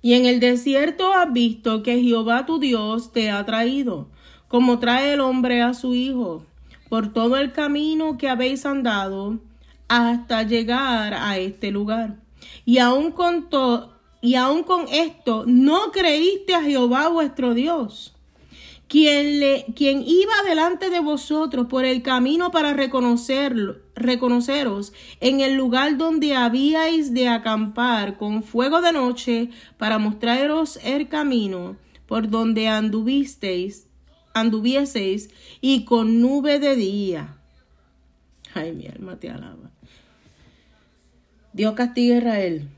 [0.00, 4.08] Y en el desierto has visto que Jehová tu Dios te ha traído,
[4.46, 6.44] como trae el hombre a su hijo,
[6.88, 9.38] por todo el camino que habéis andado
[9.88, 12.16] hasta llegar a este lugar.
[12.68, 13.48] Y aun con
[14.20, 18.14] y aun con esto no creíste a Jehová vuestro Dios,
[18.88, 25.54] quien, le, quien iba delante de vosotros por el camino para reconocerlo, reconoceros en el
[25.54, 32.68] lugar donde habíais de acampar con fuego de noche para mostraros el camino por donde
[32.68, 33.88] anduvisteis,
[34.34, 35.30] anduvieseis
[35.62, 37.38] y con nube de día.
[38.52, 39.70] Ay, mi alma te alaba.
[41.58, 42.68] Dios castiga a Israel.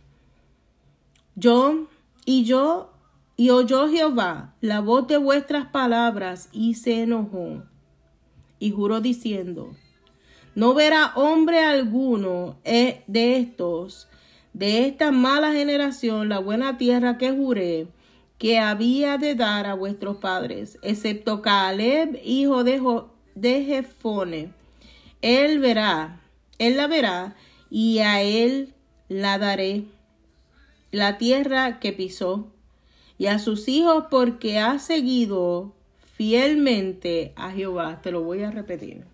[1.34, 1.88] Yo
[2.24, 2.94] y yo
[3.36, 7.62] y oyó Jehová la voz de vuestras palabras y se enojó
[8.58, 9.76] y juró diciendo,
[10.54, 14.08] no verá hombre alguno eh, de estos,
[14.54, 17.86] de esta mala generación, la buena tierra que juré
[18.38, 22.80] que había de dar a vuestros padres, excepto Caleb, hijo de,
[23.34, 24.54] de Jefone.
[25.20, 26.22] Él verá,
[26.56, 27.36] él la verá,
[27.70, 28.74] y a él
[29.08, 29.84] la daré
[30.90, 32.52] la tierra que pisó,
[33.16, 38.00] y a sus hijos porque ha seguido fielmente a Jehová.
[38.02, 39.04] Te lo voy a repetir.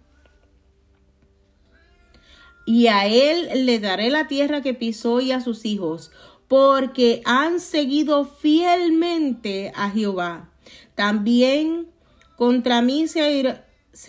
[2.64, 6.12] Y a él le daré la tierra que pisó y a sus hijos,
[6.48, 10.50] porque han seguido fielmente a Jehová.
[10.94, 11.88] También
[12.36, 13.20] contra mí se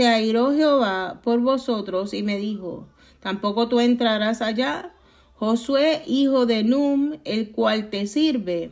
[0.07, 2.87] airó, Jehová por vosotros y me dijo,
[3.27, 4.93] tampoco tú entrarás allá.
[5.33, 8.71] Josué, hijo de Num, el cual te sirve,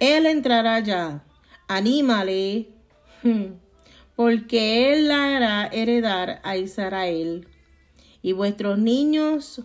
[0.00, 1.24] él entrará allá.
[1.66, 2.68] Anímale,
[4.14, 7.48] porque él la hará heredar a Israel.
[8.20, 9.62] Y vuestros niños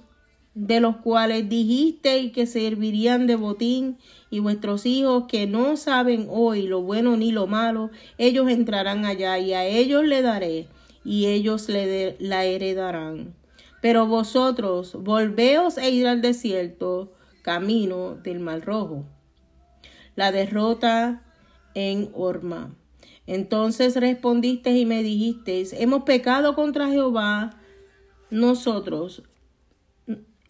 [0.54, 3.98] de los cuales dijisteis que servirían de botín,
[4.30, 9.38] y vuestros hijos que no saben hoy lo bueno ni lo malo, ellos entrarán allá,
[9.40, 10.68] y a ellos le daré,
[11.04, 13.41] y ellos le la heredarán.
[13.82, 19.06] Pero vosotros volveos e ir al desierto, camino del mar rojo.
[20.16, 21.24] La derrota
[21.74, 22.76] en Orma.
[23.28, 27.52] Entonces respondisteis y me dijisteis, hemos pecado contra Jehová,
[28.30, 29.24] nosotros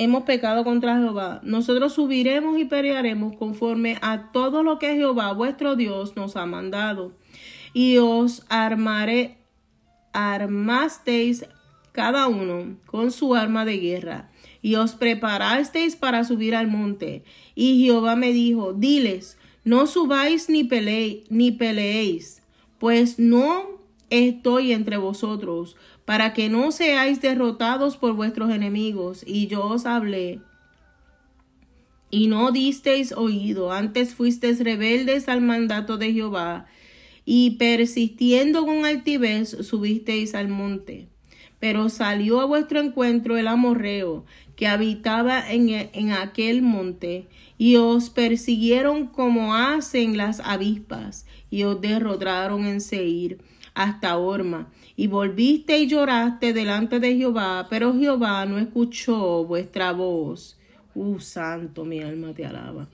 [0.03, 1.41] hemos pecado contra Jehová.
[1.43, 7.11] Nosotros subiremos y pelearemos conforme a todo lo que Jehová vuestro Dios nos ha mandado.
[7.73, 9.37] Y os armaré,
[10.11, 11.45] armasteis
[11.91, 14.31] cada uno con su arma de guerra.
[14.61, 17.23] Y os preparasteis para subir al monte.
[17.55, 20.67] Y Jehová me dijo, diles, no subáis ni,
[21.29, 22.41] ni peleéis,
[22.79, 23.79] pues no
[24.09, 25.75] estoy entre vosotros,
[26.05, 29.23] para que no seáis derrotados por vuestros enemigos.
[29.25, 30.41] Y yo os hablé.
[32.09, 36.65] Y no disteis oído, antes fuisteis rebeldes al mandato de Jehová,
[37.23, 41.10] y persistiendo con altivez subisteis al monte.
[41.61, 44.25] Pero salió a vuestro encuentro el amorreo,
[44.57, 51.79] que habitaba en, en aquel monte, y os persiguieron como hacen las avispas, y os
[51.79, 53.39] derrotaron en Seir
[53.73, 60.57] hasta Orma y volviste y lloraste delante de Jehová, pero Jehová no escuchó vuestra voz.
[60.93, 62.87] Uh, santo, mi alma te alaba.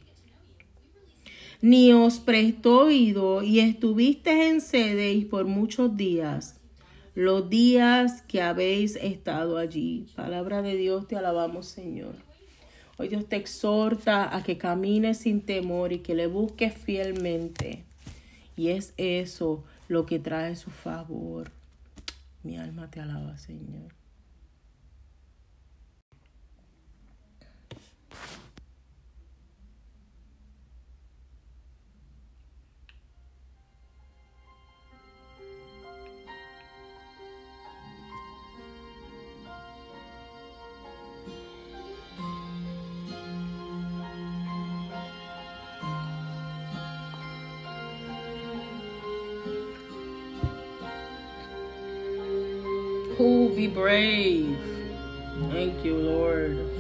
[1.62, 6.57] Ni os prestó oído y estuviste en sede por muchos días,
[7.18, 10.06] los días que habéis estado allí.
[10.16, 12.14] Palabra de Dios, te alabamos, Señor.
[12.98, 17.86] Hoy Dios te exhorta a que camines sin temor y que le busques fielmente.
[18.56, 21.50] Y es eso lo que trae su favor.
[22.44, 23.97] Mi alma te alaba, Señor.
[53.58, 54.56] Be brave.
[55.50, 56.77] Thank you, Lord.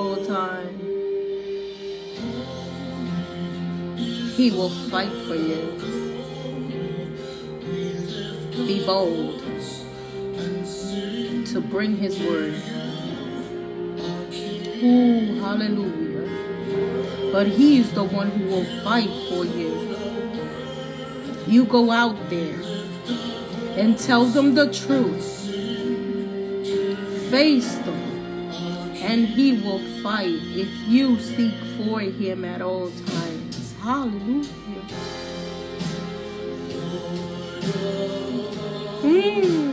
[0.00, 0.80] All times.
[4.36, 5.62] He will fight for you.
[8.66, 9.42] Be bold
[11.52, 12.54] to bring His word.
[14.82, 17.32] Ooh, hallelujah.
[17.32, 19.70] But He's the one who will fight for you.
[21.46, 22.60] You go out there
[23.76, 25.28] and tell them the truth.
[27.30, 27.99] Face them,
[29.00, 33.74] and He will fight if you seek for Him at all times.
[33.80, 34.44] Hallelujah.
[39.02, 39.69] Mm.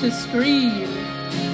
[0.00, 0.88] To scream.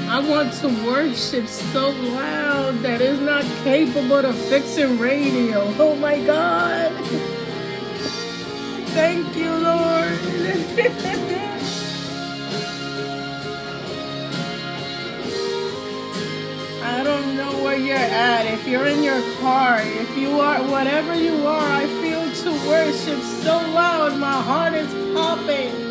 [0.08, 5.64] I want to worship so loud that it's not capable of fixing radio.
[5.80, 6.92] Oh my God.
[8.94, 10.12] Thank you, Lord.
[16.84, 18.46] I don't know where you're at.
[18.46, 23.20] If you're in your car, if you are, whatever you are, I feel to worship
[23.42, 24.16] so loud.
[24.20, 25.85] My heart is popping.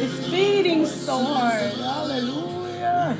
[0.00, 1.72] It's beating so hard.
[1.72, 3.16] Hallelujah.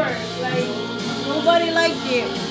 [0.00, 0.16] work.
[0.40, 0.68] Like
[1.28, 2.49] nobody liked it.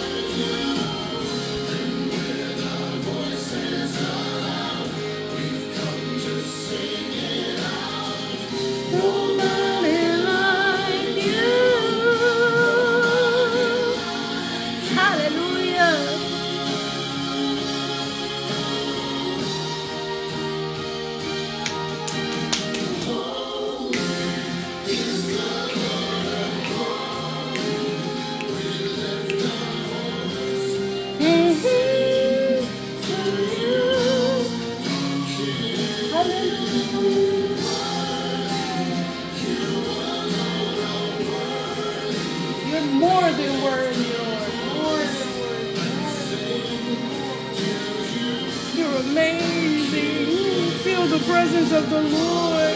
[49.12, 50.72] Amazing.
[50.84, 52.76] Feel the presence of the Lord.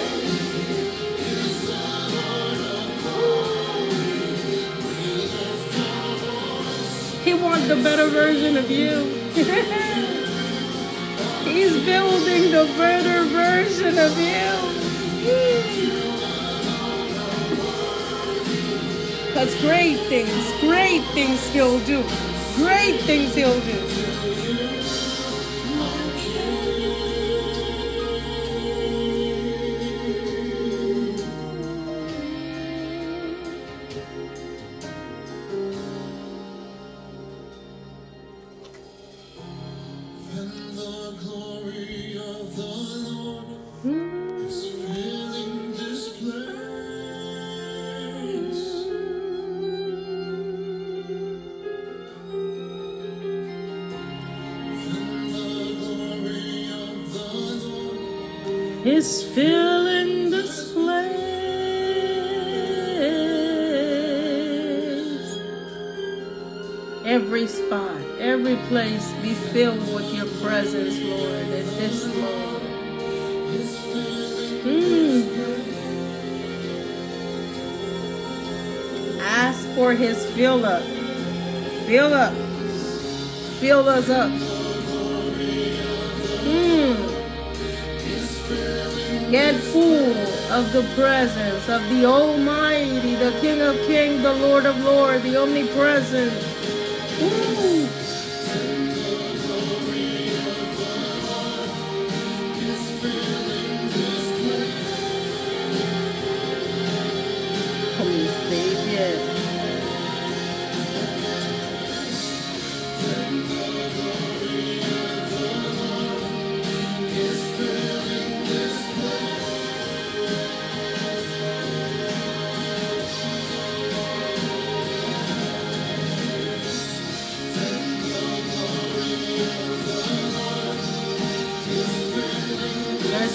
[7.24, 9.04] He wants the better version of you.
[11.50, 14.90] He's building the better version of you.
[19.28, 22.02] Because great things, great things he'll do.
[22.56, 24.12] Great things he'll do.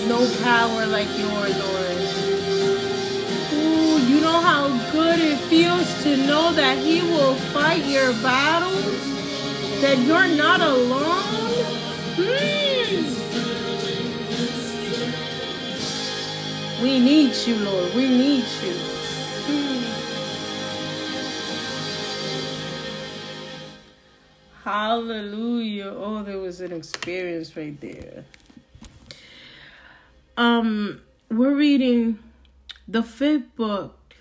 [0.08, 1.98] No power like yours, Lord.
[3.52, 8.57] Ooh, you know how good it feels to know that He will fight your battles?
[9.88, 11.22] That you're not alone?
[12.16, 13.22] Mm.
[16.82, 17.94] We need you, Lord.
[17.94, 18.74] We need you.
[19.46, 19.84] Mm.
[24.62, 25.94] Hallelujah.
[25.96, 28.26] Oh, there was an experience right there.
[30.36, 32.18] Um, we're reading
[32.86, 34.16] the fifth book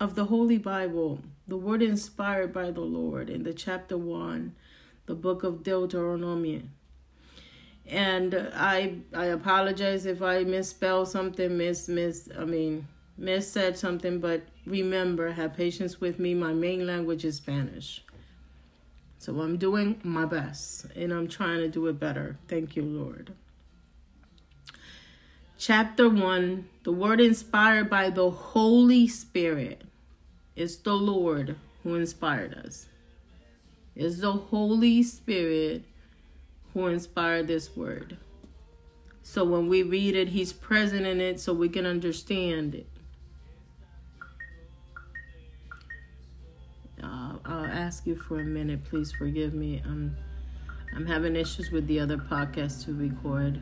[0.00, 4.54] of the Holy Bible, the word inspired by the Lord, in the chapter one,
[5.10, 6.62] the book of Deuteronomy.
[7.84, 12.86] And I I apologize if I misspell something, miss miss I mean
[13.18, 16.32] miss said something, but remember, have patience with me.
[16.32, 18.04] My main language is Spanish.
[19.18, 22.38] So I'm doing my best and I'm trying to do it better.
[22.46, 23.32] Thank you, Lord.
[25.58, 29.82] Chapter 1 The word inspired by the Holy Spirit.
[30.54, 32.86] It's the Lord who inspired us.
[34.00, 35.84] It's the Holy Spirit
[36.72, 38.16] who inspired this word.
[39.22, 42.86] So when we read it, He's present in it so we can understand it.
[47.02, 48.84] Uh, I'll ask you for a minute.
[48.84, 49.82] Please forgive me.
[49.84, 50.16] I'm,
[50.96, 53.60] I'm having issues with the other podcast to record.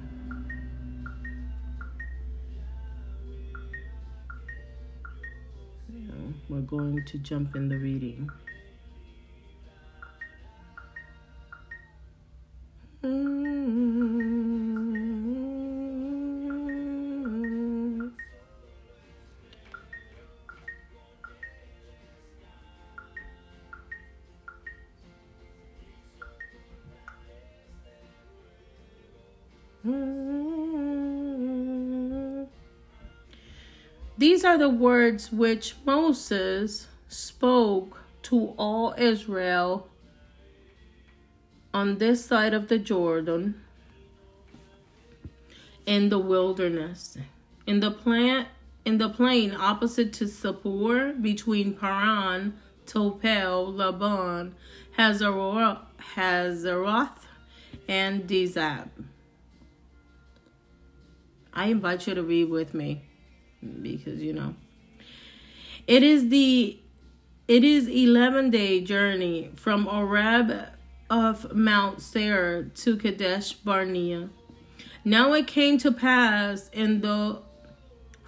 [6.48, 8.30] We're going to jump in the reading.
[34.58, 39.88] The words which Moses spoke to all Israel
[41.72, 43.62] on this side of the Jordan
[45.86, 47.16] in the wilderness.
[47.66, 48.48] In the plant
[48.84, 52.54] in the plain opposite to Sapor, between Paran,
[52.86, 54.54] Topel, Laban,
[54.98, 55.80] Hazaroth,
[56.14, 57.26] Hazeroth
[57.86, 58.88] and Dizab.
[61.52, 63.07] I invite you to read with me
[63.82, 64.54] because you know
[65.86, 66.78] it is the
[67.46, 70.68] it is 11 day journey from Oreb
[71.08, 74.28] of Mount Seir to Kadesh Barnea.
[75.04, 77.40] Now it came to pass in the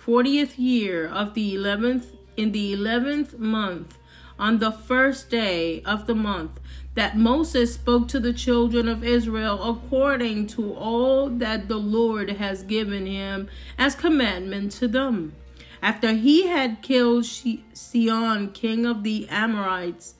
[0.03, 3.99] 40th year of the 11th in the 11th month
[4.39, 6.59] on the first day of the month
[6.95, 12.63] that Moses spoke to the children of Israel according to all that the Lord has
[12.63, 15.35] given him as commandment to them.
[15.83, 20.15] After he had killed Sion, king of the Amorites,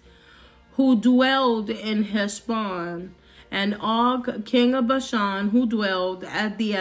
[0.73, 3.15] who dwelled in Heshbon,
[3.51, 6.73] and Og, king of Bashan, who dwelled at the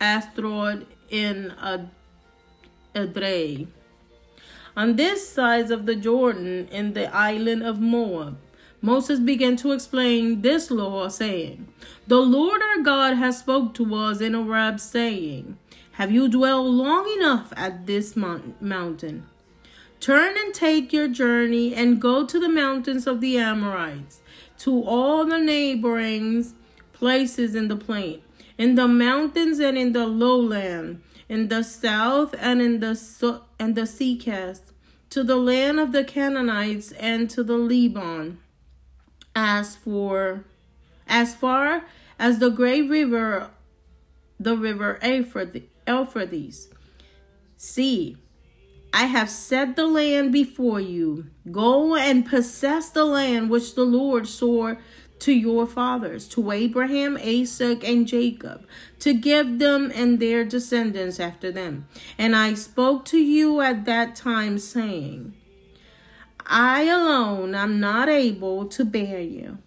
[0.00, 1.54] Astrod in
[2.94, 3.68] Edrei.
[4.76, 8.36] On this side of the Jordan, in the island of Moab,
[8.84, 11.68] Moses began to explain this law, saying,
[12.06, 15.56] The Lord our God has spoke to us in Horeb, saying,
[15.92, 19.26] Have you dwelled long enough at this mountain?
[20.00, 24.20] Turn and take your journey and go to the mountains of the Amorites,
[24.58, 26.44] to all the neighboring
[26.92, 28.20] places in the plain,
[28.58, 33.76] in the mountains and in the lowland, in the south and in the so- and
[33.76, 34.74] the sea cast,
[35.08, 38.40] to the land of the Canaanites and to the Lebanon.
[39.34, 40.44] As for
[41.06, 41.84] as far
[42.18, 43.50] as the great river,
[44.38, 44.98] the river
[45.86, 46.68] Euphrates.
[47.56, 48.16] See,
[48.92, 51.26] I have set the land before you.
[51.50, 54.78] Go and possess the land which the Lord swore
[55.20, 58.66] to your fathers, to Abraham, Isaac, and Jacob,
[58.98, 61.86] to give them and their descendants after them.
[62.18, 65.34] And I spoke to you at that time, saying,
[66.46, 69.58] I alone am not able to bear you.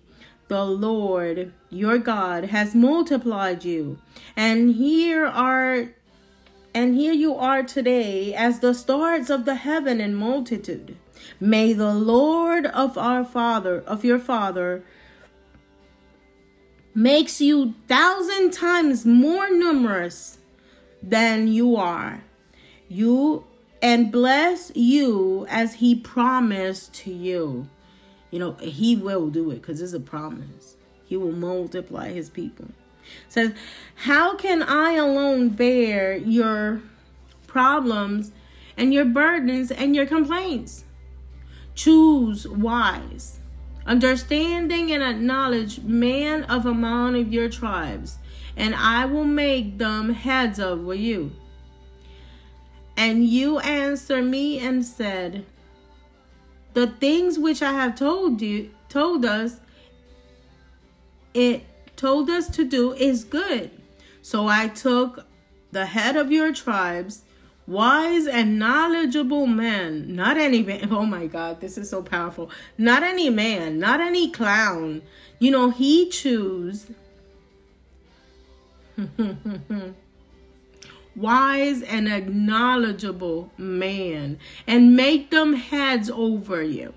[0.47, 3.99] The Lord your God has multiplied you,
[4.35, 5.89] and here are
[6.73, 10.95] and here you are today as the stars of the heaven in multitude.
[11.39, 14.83] May the Lord of our Father, of your Father,
[16.93, 20.37] makes you thousand times more numerous
[21.01, 22.23] than you are.
[22.87, 23.46] You
[23.81, 27.67] and bless you as he promised to you.
[28.31, 30.75] You know, he will do it because it's a promise.
[31.05, 32.65] He will multiply his people.
[33.25, 33.53] It says,
[33.95, 36.81] How can I alone bear your
[37.45, 38.31] problems
[38.75, 40.83] and your burdens and your complaints?
[41.75, 43.39] Choose wise
[43.87, 48.17] understanding and acknowledge man of among of your tribes,
[48.55, 51.31] and I will make them heads over you.
[52.97, 55.45] And you answer me and said,
[56.73, 59.59] The things which I have told you told us
[61.33, 61.63] it
[61.95, 63.69] told us to do is good.
[64.23, 65.25] So I took
[65.71, 67.23] the head of your tribes
[67.67, 70.89] wise and knowledgeable man, not any man.
[70.91, 72.49] Oh my God, this is so powerful.
[72.77, 75.03] Not any man, not any clown.
[75.37, 76.87] You know, he choose
[81.17, 86.93] wise and acknowledgeable man and make them heads over you.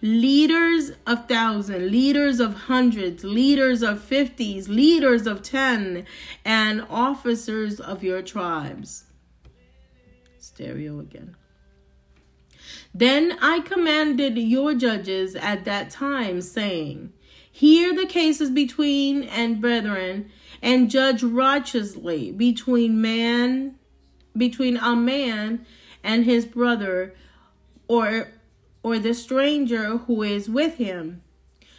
[0.00, 6.04] Leaders of thousands, leaders of hundreds, leaders of fifties, leaders of ten,
[6.44, 9.04] and officers of your tribes
[10.42, 11.36] stereo again.
[12.94, 17.12] Then I commanded your judges at that time, saying,
[17.50, 20.30] Hear the cases between and brethren,
[20.62, 23.74] and judge righteously between man,
[24.36, 25.66] between a man
[26.02, 27.14] and his brother,
[27.88, 28.28] or
[28.84, 31.22] or the stranger who is with him.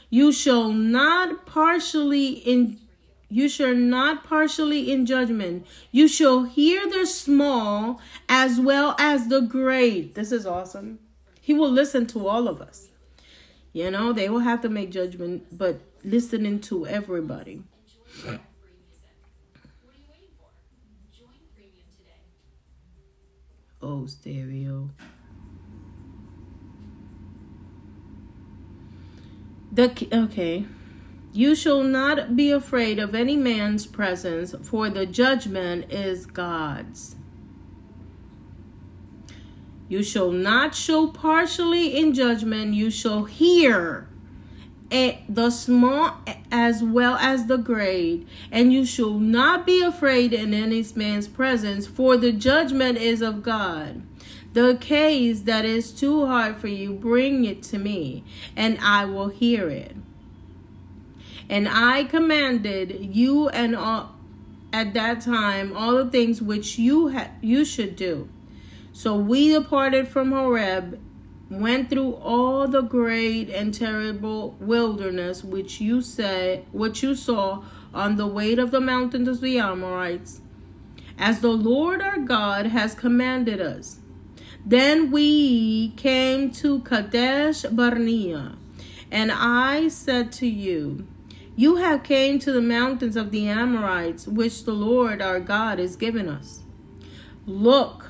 [0.10, 2.80] You shall not partially in
[3.30, 5.66] you shall not partially in judgment.
[5.92, 10.14] You shall hear the small as well as the great.
[10.14, 11.00] This is awesome.
[11.42, 12.90] He will listen to all of us.
[13.72, 17.64] You know, they will have to make judgment, but listening to everybody.
[23.84, 24.92] Oh, stereo.
[29.74, 30.66] The okay.
[31.34, 37.18] You shall not be afraid of any man's presence, for the judgment is God's.
[39.90, 44.08] You shall not show partially in judgment, you shall hear
[44.94, 46.22] Eh, the small
[46.52, 51.88] as well as the great, and you shall not be afraid in any man's presence,
[51.88, 54.04] for the judgment is of God.
[54.54, 58.24] The case that is too hard for you, bring it to me,
[58.56, 59.96] and I will hear it.
[61.50, 64.14] And I commanded you and all
[64.72, 68.30] at that time all the things which you ha- you should do.
[68.92, 71.00] So we departed from Horeb,
[71.60, 78.16] went through all the great and terrible wilderness which you said, which you saw on
[78.16, 80.42] the way of the mountains of the Amorites,
[81.18, 84.00] as the Lord our God has commanded us.
[84.66, 88.56] Then we came to Kadesh Barnea,
[89.12, 91.08] and I said to you,
[91.56, 95.96] you have came to the mountains of the Amorites, which the Lord our God has
[95.96, 96.64] given us.
[97.46, 98.03] Look,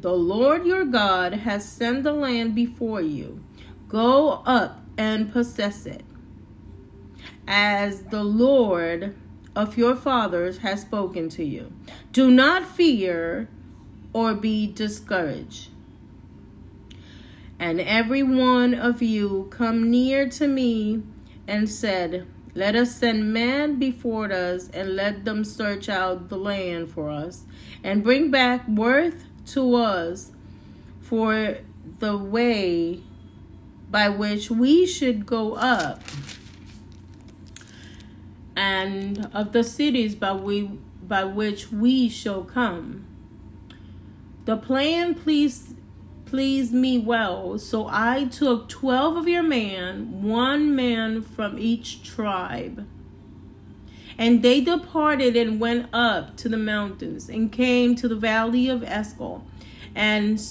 [0.00, 3.42] the Lord your God has sent the land before you.
[3.88, 6.04] Go up and possess it,
[7.46, 9.16] as the Lord
[9.56, 11.72] of your fathers has spoken to you.
[12.12, 13.48] Do not fear
[14.12, 15.70] or be discouraged.
[17.58, 21.02] And every one of you come near to me
[21.46, 26.90] and said, let us send men before us and let them search out the land
[26.90, 27.44] for us
[27.84, 30.32] and bring back worth to us
[31.00, 31.58] for
[32.00, 33.00] the way
[33.90, 36.02] by which we should go up.
[38.58, 40.68] and of the cities by we
[41.06, 43.06] by which we shall come.
[44.46, 45.76] The plan pleased
[46.26, 52.84] pleased me well, so I took twelve of your men, one man from each tribe.
[54.18, 58.82] And they departed and went up to the mountains and came to the valley of
[58.82, 59.42] Escol
[59.94, 60.42] and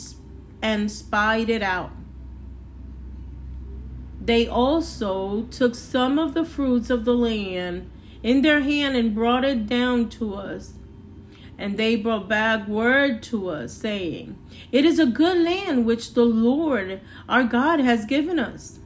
[0.62, 1.92] and spied it out.
[4.20, 7.90] They also took some of the fruits of the land
[8.24, 10.74] in their hand and brought it down to us.
[11.58, 14.38] And they brought back word to us, saying,
[14.72, 18.80] It is a good land which the Lord our God has given us.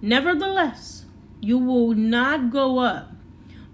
[0.00, 1.04] Nevertheless,
[1.40, 3.11] you will not go up,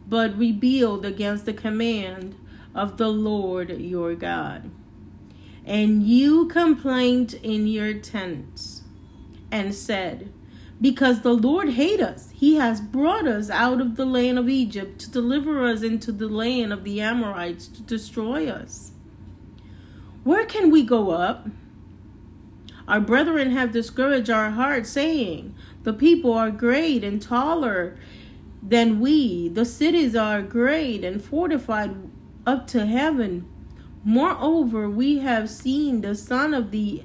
[0.09, 2.35] but rebelled against the command
[2.75, 4.71] of the Lord your God.
[5.65, 8.83] And you complained in your tents
[9.51, 10.33] and said,
[10.81, 12.31] because the Lord hate us.
[12.33, 16.29] He has brought us out of the land of Egypt to deliver us into the
[16.29, 18.93] land of the Amorites to destroy us.
[20.23, 21.49] Where can we go up?
[22.87, 27.99] Our brethren have discouraged our hearts, saying, The people are great and taller
[28.69, 29.49] than we.
[29.49, 31.97] The cities are great and fortified
[32.47, 33.49] up to heaven.
[34.05, 37.03] Moreover, we have seen the son of the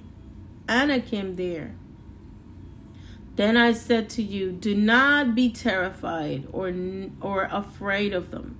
[0.67, 1.75] Anakim there.
[3.35, 6.71] Then I said to you, Do not be terrified or,
[7.19, 8.57] or afraid of them.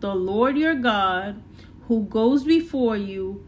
[0.00, 1.42] The Lord your God,
[1.86, 3.46] who goes before you,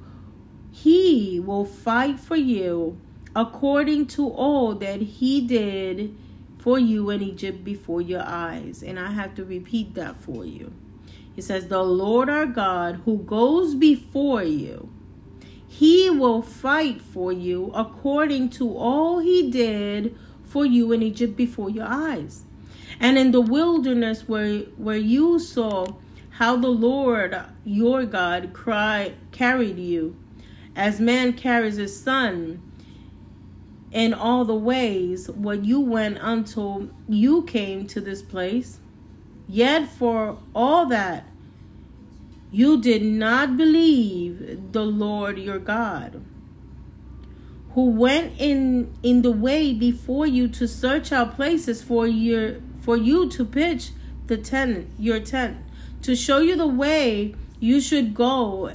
[0.71, 2.99] he will fight for you
[3.37, 6.17] according to all that he did
[6.65, 8.83] for you in Egypt before your eyes.
[8.83, 10.73] And I have to repeat that for you.
[11.37, 14.91] He says, The Lord our God, who goes before you,
[15.69, 21.69] he will fight for you according to all he did for you in Egypt before
[21.69, 22.45] your eyes.
[22.99, 25.89] And in the wilderness where where you saw
[26.31, 30.17] how the Lord your God cry, carried you,
[30.75, 32.63] as man carries his son,
[33.95, 38.81] in all the ways what you went until you came to this place.
[39.49, 41.25] Yet for all that
[42.51, 46.25] you did not believe the Lord your God
[47.75, 52.97] who went in in the way before you to search out places for your for
[52.97, 53.91] you to pitch
[54.29, 55.57] the tent your tent
[56.01, 58.71] to show you the way you should go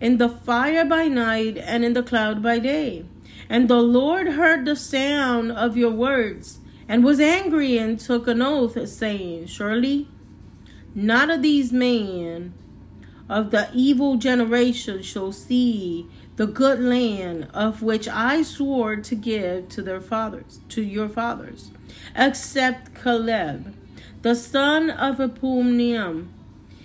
[0.00, 3.04] in the fire by night and in the cloud by day
[3.48, 8.42] and the lord heard the sound of your words and was angry and took an
[8.42, 10.08] oath saying surely
[10.94, 12.52] none of these men
[13.28, 19.68] of the evil generation shall see the good land of which I swore to give
[19.70, 21.70] to their fathers, to your fathers,
[22.14, 23.74] except Caleb,
[24.22, 26.32] the son of Ephraim.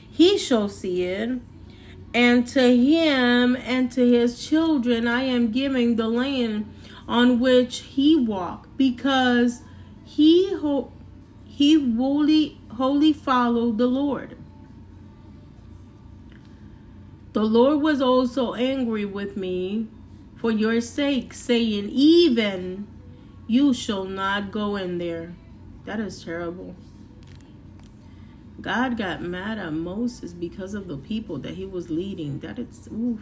[0.09, 1.41] He shall see it,
[2.13, 6.73] and to him and to his children I am giving the land
[7.07, 9.63] on which he walked, because
[10.03, 10.91] he ho-
[11.45, 14.37] he wholly wholly followed the Lord.
[17.33, 19.87] The Lord was also angry with me
[20.35, 22.87] for your sake, saying, Even
[23.47, 25.35] you shall not go in there.
[25.85, 26.75] That is terrible.
[28.61, 32.39] God got mad at Moses because of the people that he was leading.
[32.39, 33.21] That it's oof.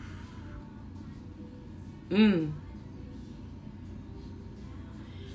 [2.09, 2.53] Mm.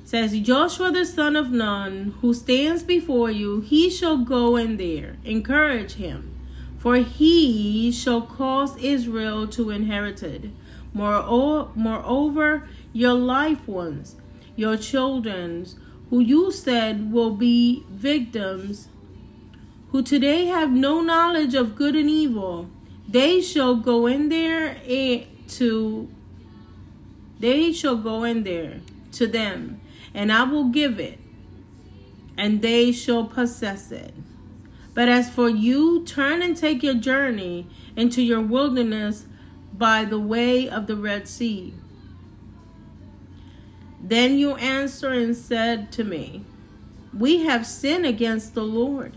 [0.04, 5.16] Says Joshua the son of Nun, who stands before you, he shall go in there.
[5.24, 6.34] Encourage him
[6.84, 10.50] for he shall cause Israel to inherit it.
[10.92, 14.16] Moreover, your life ones,
[14.54, 15.66] your children,
[16.10, 18.88] who you said will be victims,
[19.94, 22.68] who today have no knowledge of good and evil,
[23.06, 24.76] they shall go in there
[25.46, 26.08] to
[27.38, 28.80] they shall go in there
[29.12, 29.80] to them,
[30.12, 31.20] and I will give it,
[32.36, 34.12] and they shall possess it.
[34.94, 39.26] But as for you, turn and take your journey into your wilderness
[39.72, 41.72] by the way of the Red Sea.
[44.02, 46.44] Then you answered and said to me,
[47.16, 49.16] We have sinned against the Lord.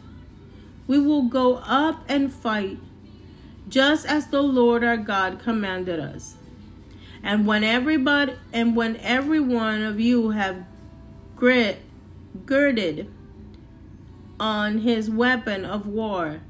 [0.88, 2.80] We will go up and fight,
[3.68, 6.38] just as the Lord our God commanded us.
[7.22, 10.66] And when everybody and when every one of you have
[11.36, 11.82] grit,
[12.46, 13.12] girded
[14.40, 16.42] on his weapon of war.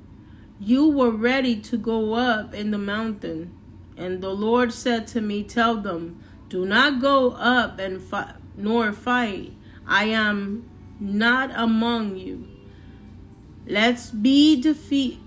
[0.59, 3.53] You were ready to go up in the mountain.
[3.95, 8.91] And the Lord said to me, Tell them, do not go up and fight, nor
[8.91, 9.53] fight.
[9.85, 10.69] I am
[10.99, 12.47] not among you.
[13.67, 15.19] Let's be defeat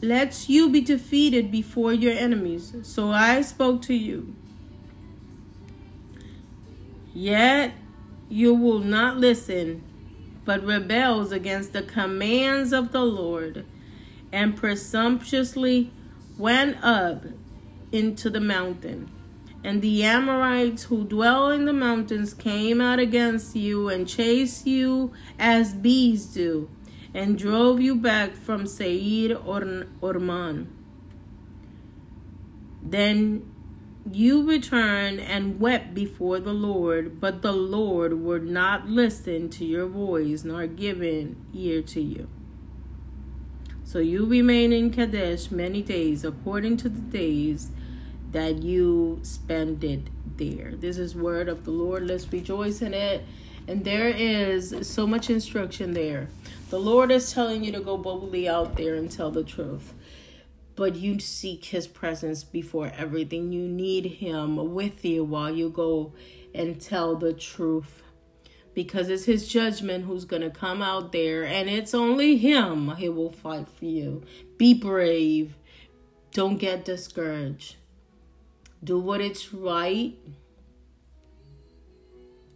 [0.00, 2.74] lets you be defeated before your enemies.
[2.82, 4.34] So I spoke to you.
[7.14, 7.72] Yet
[8.28, 9.82] you will not listen,
[10.44, 13.64] but rebels against the commands of the Lord,
[14.32, 15.92] and presumptuously
[16.36, 17.24] went up
[17.92, 19.10] into the mountain.
[19.62, 25.12] And the Amorites who dwell in the mountains came out against you and chased you
[25.38, 26.68] as bees do,
[27.14, 30.66] and drove you back from Seir or Orman.
[32.82, 33.50] Then
[34.10, 39.86] you returned and wept before the Lord, but the Lord would not listen to your
[39.86, 42.28] voice nor give ear to you.
[43.84, 47.70] So you remain in Kadesh many days, according to the days
[48.32, 50.72] that you spend it there.
[50.74, 52.06] This is word of the Lord.
[52.06, 53.24] Let's rejoice in it.
[53.66, 56.28] And there is so much instruction there.
[56.74, 59.94] The Lord is telling you to go boldly out there and tell the truth
[60.74, 63.52] but you seek his presence before everything.
[63.52, 66.14] You need him with you while you go
[66.52, 68.02] and tell the truth.
[68.74, 73.08] Because it's his judgment who's going to come out there, and it's only him he
[73.08, 74.24] will fight for you.
[74.58, 75.54] Be brave.
[76.32, 77.76] Don't get discouraged.
[78.82, 80.18] Do what it's right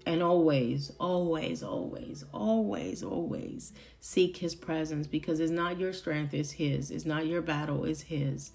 [0.09, 6.52] and always, always, always, always, always seek his presence because it's not your strength, it's
[6.52, 6.90] his.
[6.90, 8.52] It's not your battle, it's his.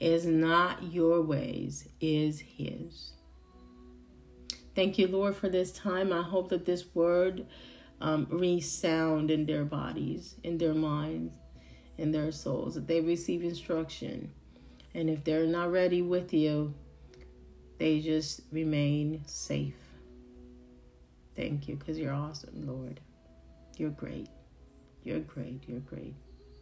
[0.00, 3.12] It's not your ways, is his.
[4.74, 6.12] Thank you, Lord, for this time.
[6.12, 7.46] I hope that this word
[8.00, 11.34] um, resound in their bodies, in their minds,
[11.98, 14.32] in their souls, that they receive instruction.
[14.92, 16.74] And if they're not ready with you,
[17.78, 19.85] they just remain safe.
[21.36, 23.00] Thank you because you're awesome, Lord.
[23.76, 24.28] You're great.
[25.04, 25.64] You're great.
[25.68, 26.14] You're great.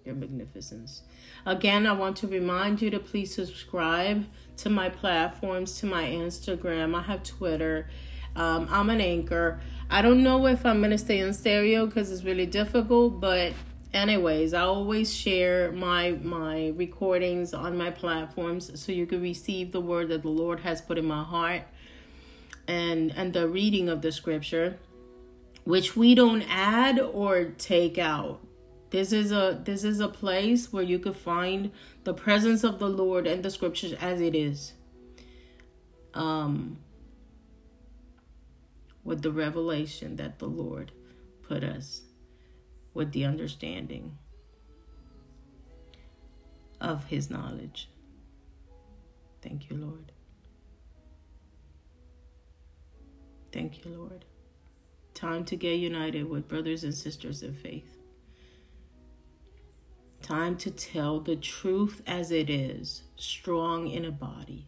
[0.04, 1.02] You're magnificence.
[1.46, 4.26] Again, I want to remind you to please subscribe
[4.58, 6.94] to my platforms, to my Instagram.
[6.94, 7.88] I have Twitter.
[8.36, 9.60] Um, I'm an anchor.
[9.88, 13.52] I don't know if I'm going to stay in stereo because it's really difficult, but
[13.94, 19.80] anyways i always share my my recordings on my platforms so you can receive the
[19.80, 21.62] word that the lord has put in my heart
[22.66, 24.78] and and the reading of the scripture
[25.64, 28.40] which we don't add or take out.
[28.90, 31.72] This is a this is a place where you could find
[32.04, 34.74] the presence of the lord and the scriptures as it is.
[36.12, 36.78] Um
[39.02, 40.92] with the revelation that the lord
[41.42, 42.02] put us
[42.94, 44.16] with the understanding
[46.80, 47.88] of his knowledge.
[49.42, 50.13] Thank you lord
[53.54, 54.24] Thank you, Lord.
[55.14, 57.96] Time to get united with brothers and sisters in faith.
[60.22, 64.66] Time to tell the truth as it is, strong in a body.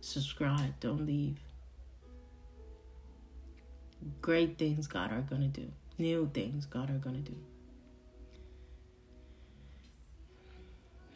[0.00, 1.40] Subscribe, don't leave.
[4.22, 7.36] Great things God are going to do, new things God are going to do.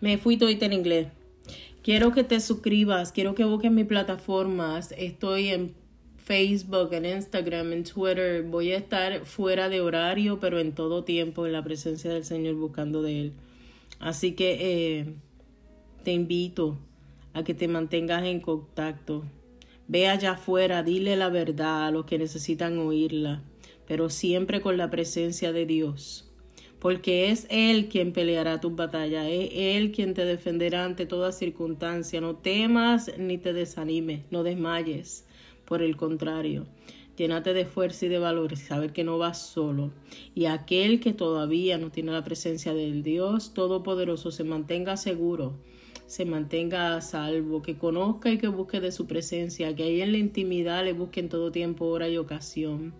[0.02, 1.08] Me fui todita en inglés.
[1.82, 4.92] Quiero que te suscribas, quiero que busques mis plataformas.
[4.98, 5.81] Estoy en
[6.32, 8.42] Facebook, en Instagram, en Twitter.
[8.42, 12.54] Voy a estar fuera de horario, pero en todo tiempo en la presencia del Señor
[12.54, 13.32] buscando de Él.
[14.00, 15.14] Así que eh,
[16.04, 16.78] te invito
[17.34, 19.24] a que te mantengas en contacto.
[19.88, 23.42] Ve allá afuera, dile la verdad a los que necesitan oírla,
[23.86, 26.32] pero siempre con la presencia de Dios.
[26.78, 32.22] Porque es Él quien peleará tus batallas, es Él quien te defenderá ante toda circunstancia.
[32.22, 35.26] No temas ni te desanimes, no desmayes
[35.72, 36.66] por el contrario,
[37.16, 39.90] llénate de fuerza y de valor y saber que no vas solo.
[40.34, 45.54] Y aquel que todavía no tiene la presencia del Dios Todopoderoso se mantenga seguro,
[46.04, 50.12] se mantenga a salvo, que conozca y que busque de su presencia, que ahí en
[50.12, 52.92] la intimidad le busque en todo tiempo, hora y ocasión,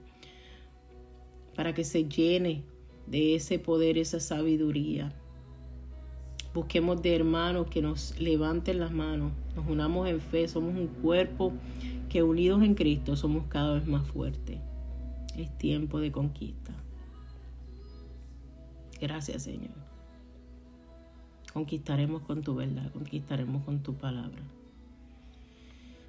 [1.55, 2.63] para que se llene
[3.07, 5.13] de ese poder, esa sabiduría.
[6.55, 11.53] Busquemos de hermanos que nos levanten las manos, nos unamos en fe, somos un cuerpo
[12.13, 14.59] que unidos en Cristo somos cada vez más fuertes.
[15.35, 16.75] Es tiempo de conquista.
[19.01, 19.73] Gracias Señor.
[21.55, 24.43] Conquistaremos con tu verdad, conquistaremos con tu palabra.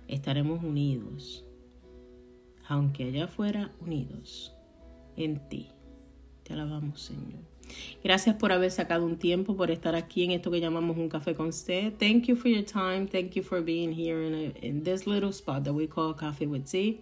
[0.10, 1.46] Estaremos unidos,
[2.68, 4.54] aunque allá afuera unidos,
[5.16, 5.70] en ti.
[6.44, 7.53] Te alabamos Señor.
[8.04, 11.36] Gracias por haber sacado un tiempo, por estar aquí en esto que llamamos un café
[11.36, 11.94] con usted.
[11.98, 13.08] Thank you for your time.
[13.08, 16.70] Thank you for being here in, in this little spot that we call Coffee with
[16.70, 17.00] Tea.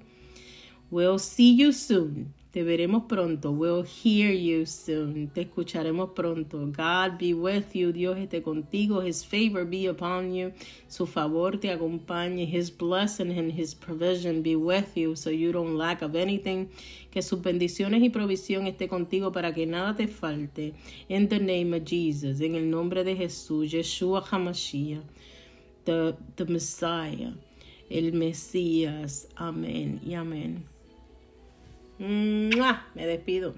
[0.89, 2.33] We'll see you soon.
[2.51, 3.53] Te veremos pronto.
[3.53, 5.29] We'll hear you soon.
[5.29, 6.65] Te escucharemos pronto.
[6.67, 7.93] God be with you.
[7.93, 9.01] Dios esté contigo.
[9.01, 10.51] His favor be upon you.
[10.89, 12.45] Su favor te acompañe.
[12.45, 16.67] His blessing and his provision be with you so you don't lack of anything.
[17.09, 20.73] Que sus bendiciones y provisión esté contigo para que nada te falte.
[21.07, 22.41] In the name of Jesus.
[22.41, 23.71] En el nombre de Jesús.
[23.71, 25.03] Yeshua HaMashiach.
[25.85, 27.31] The, the Messiah.
[27.89, 29.29] El Mesías.
[29.37, 30.70] Amén y amén.
[32.01, 33.53] Me despido.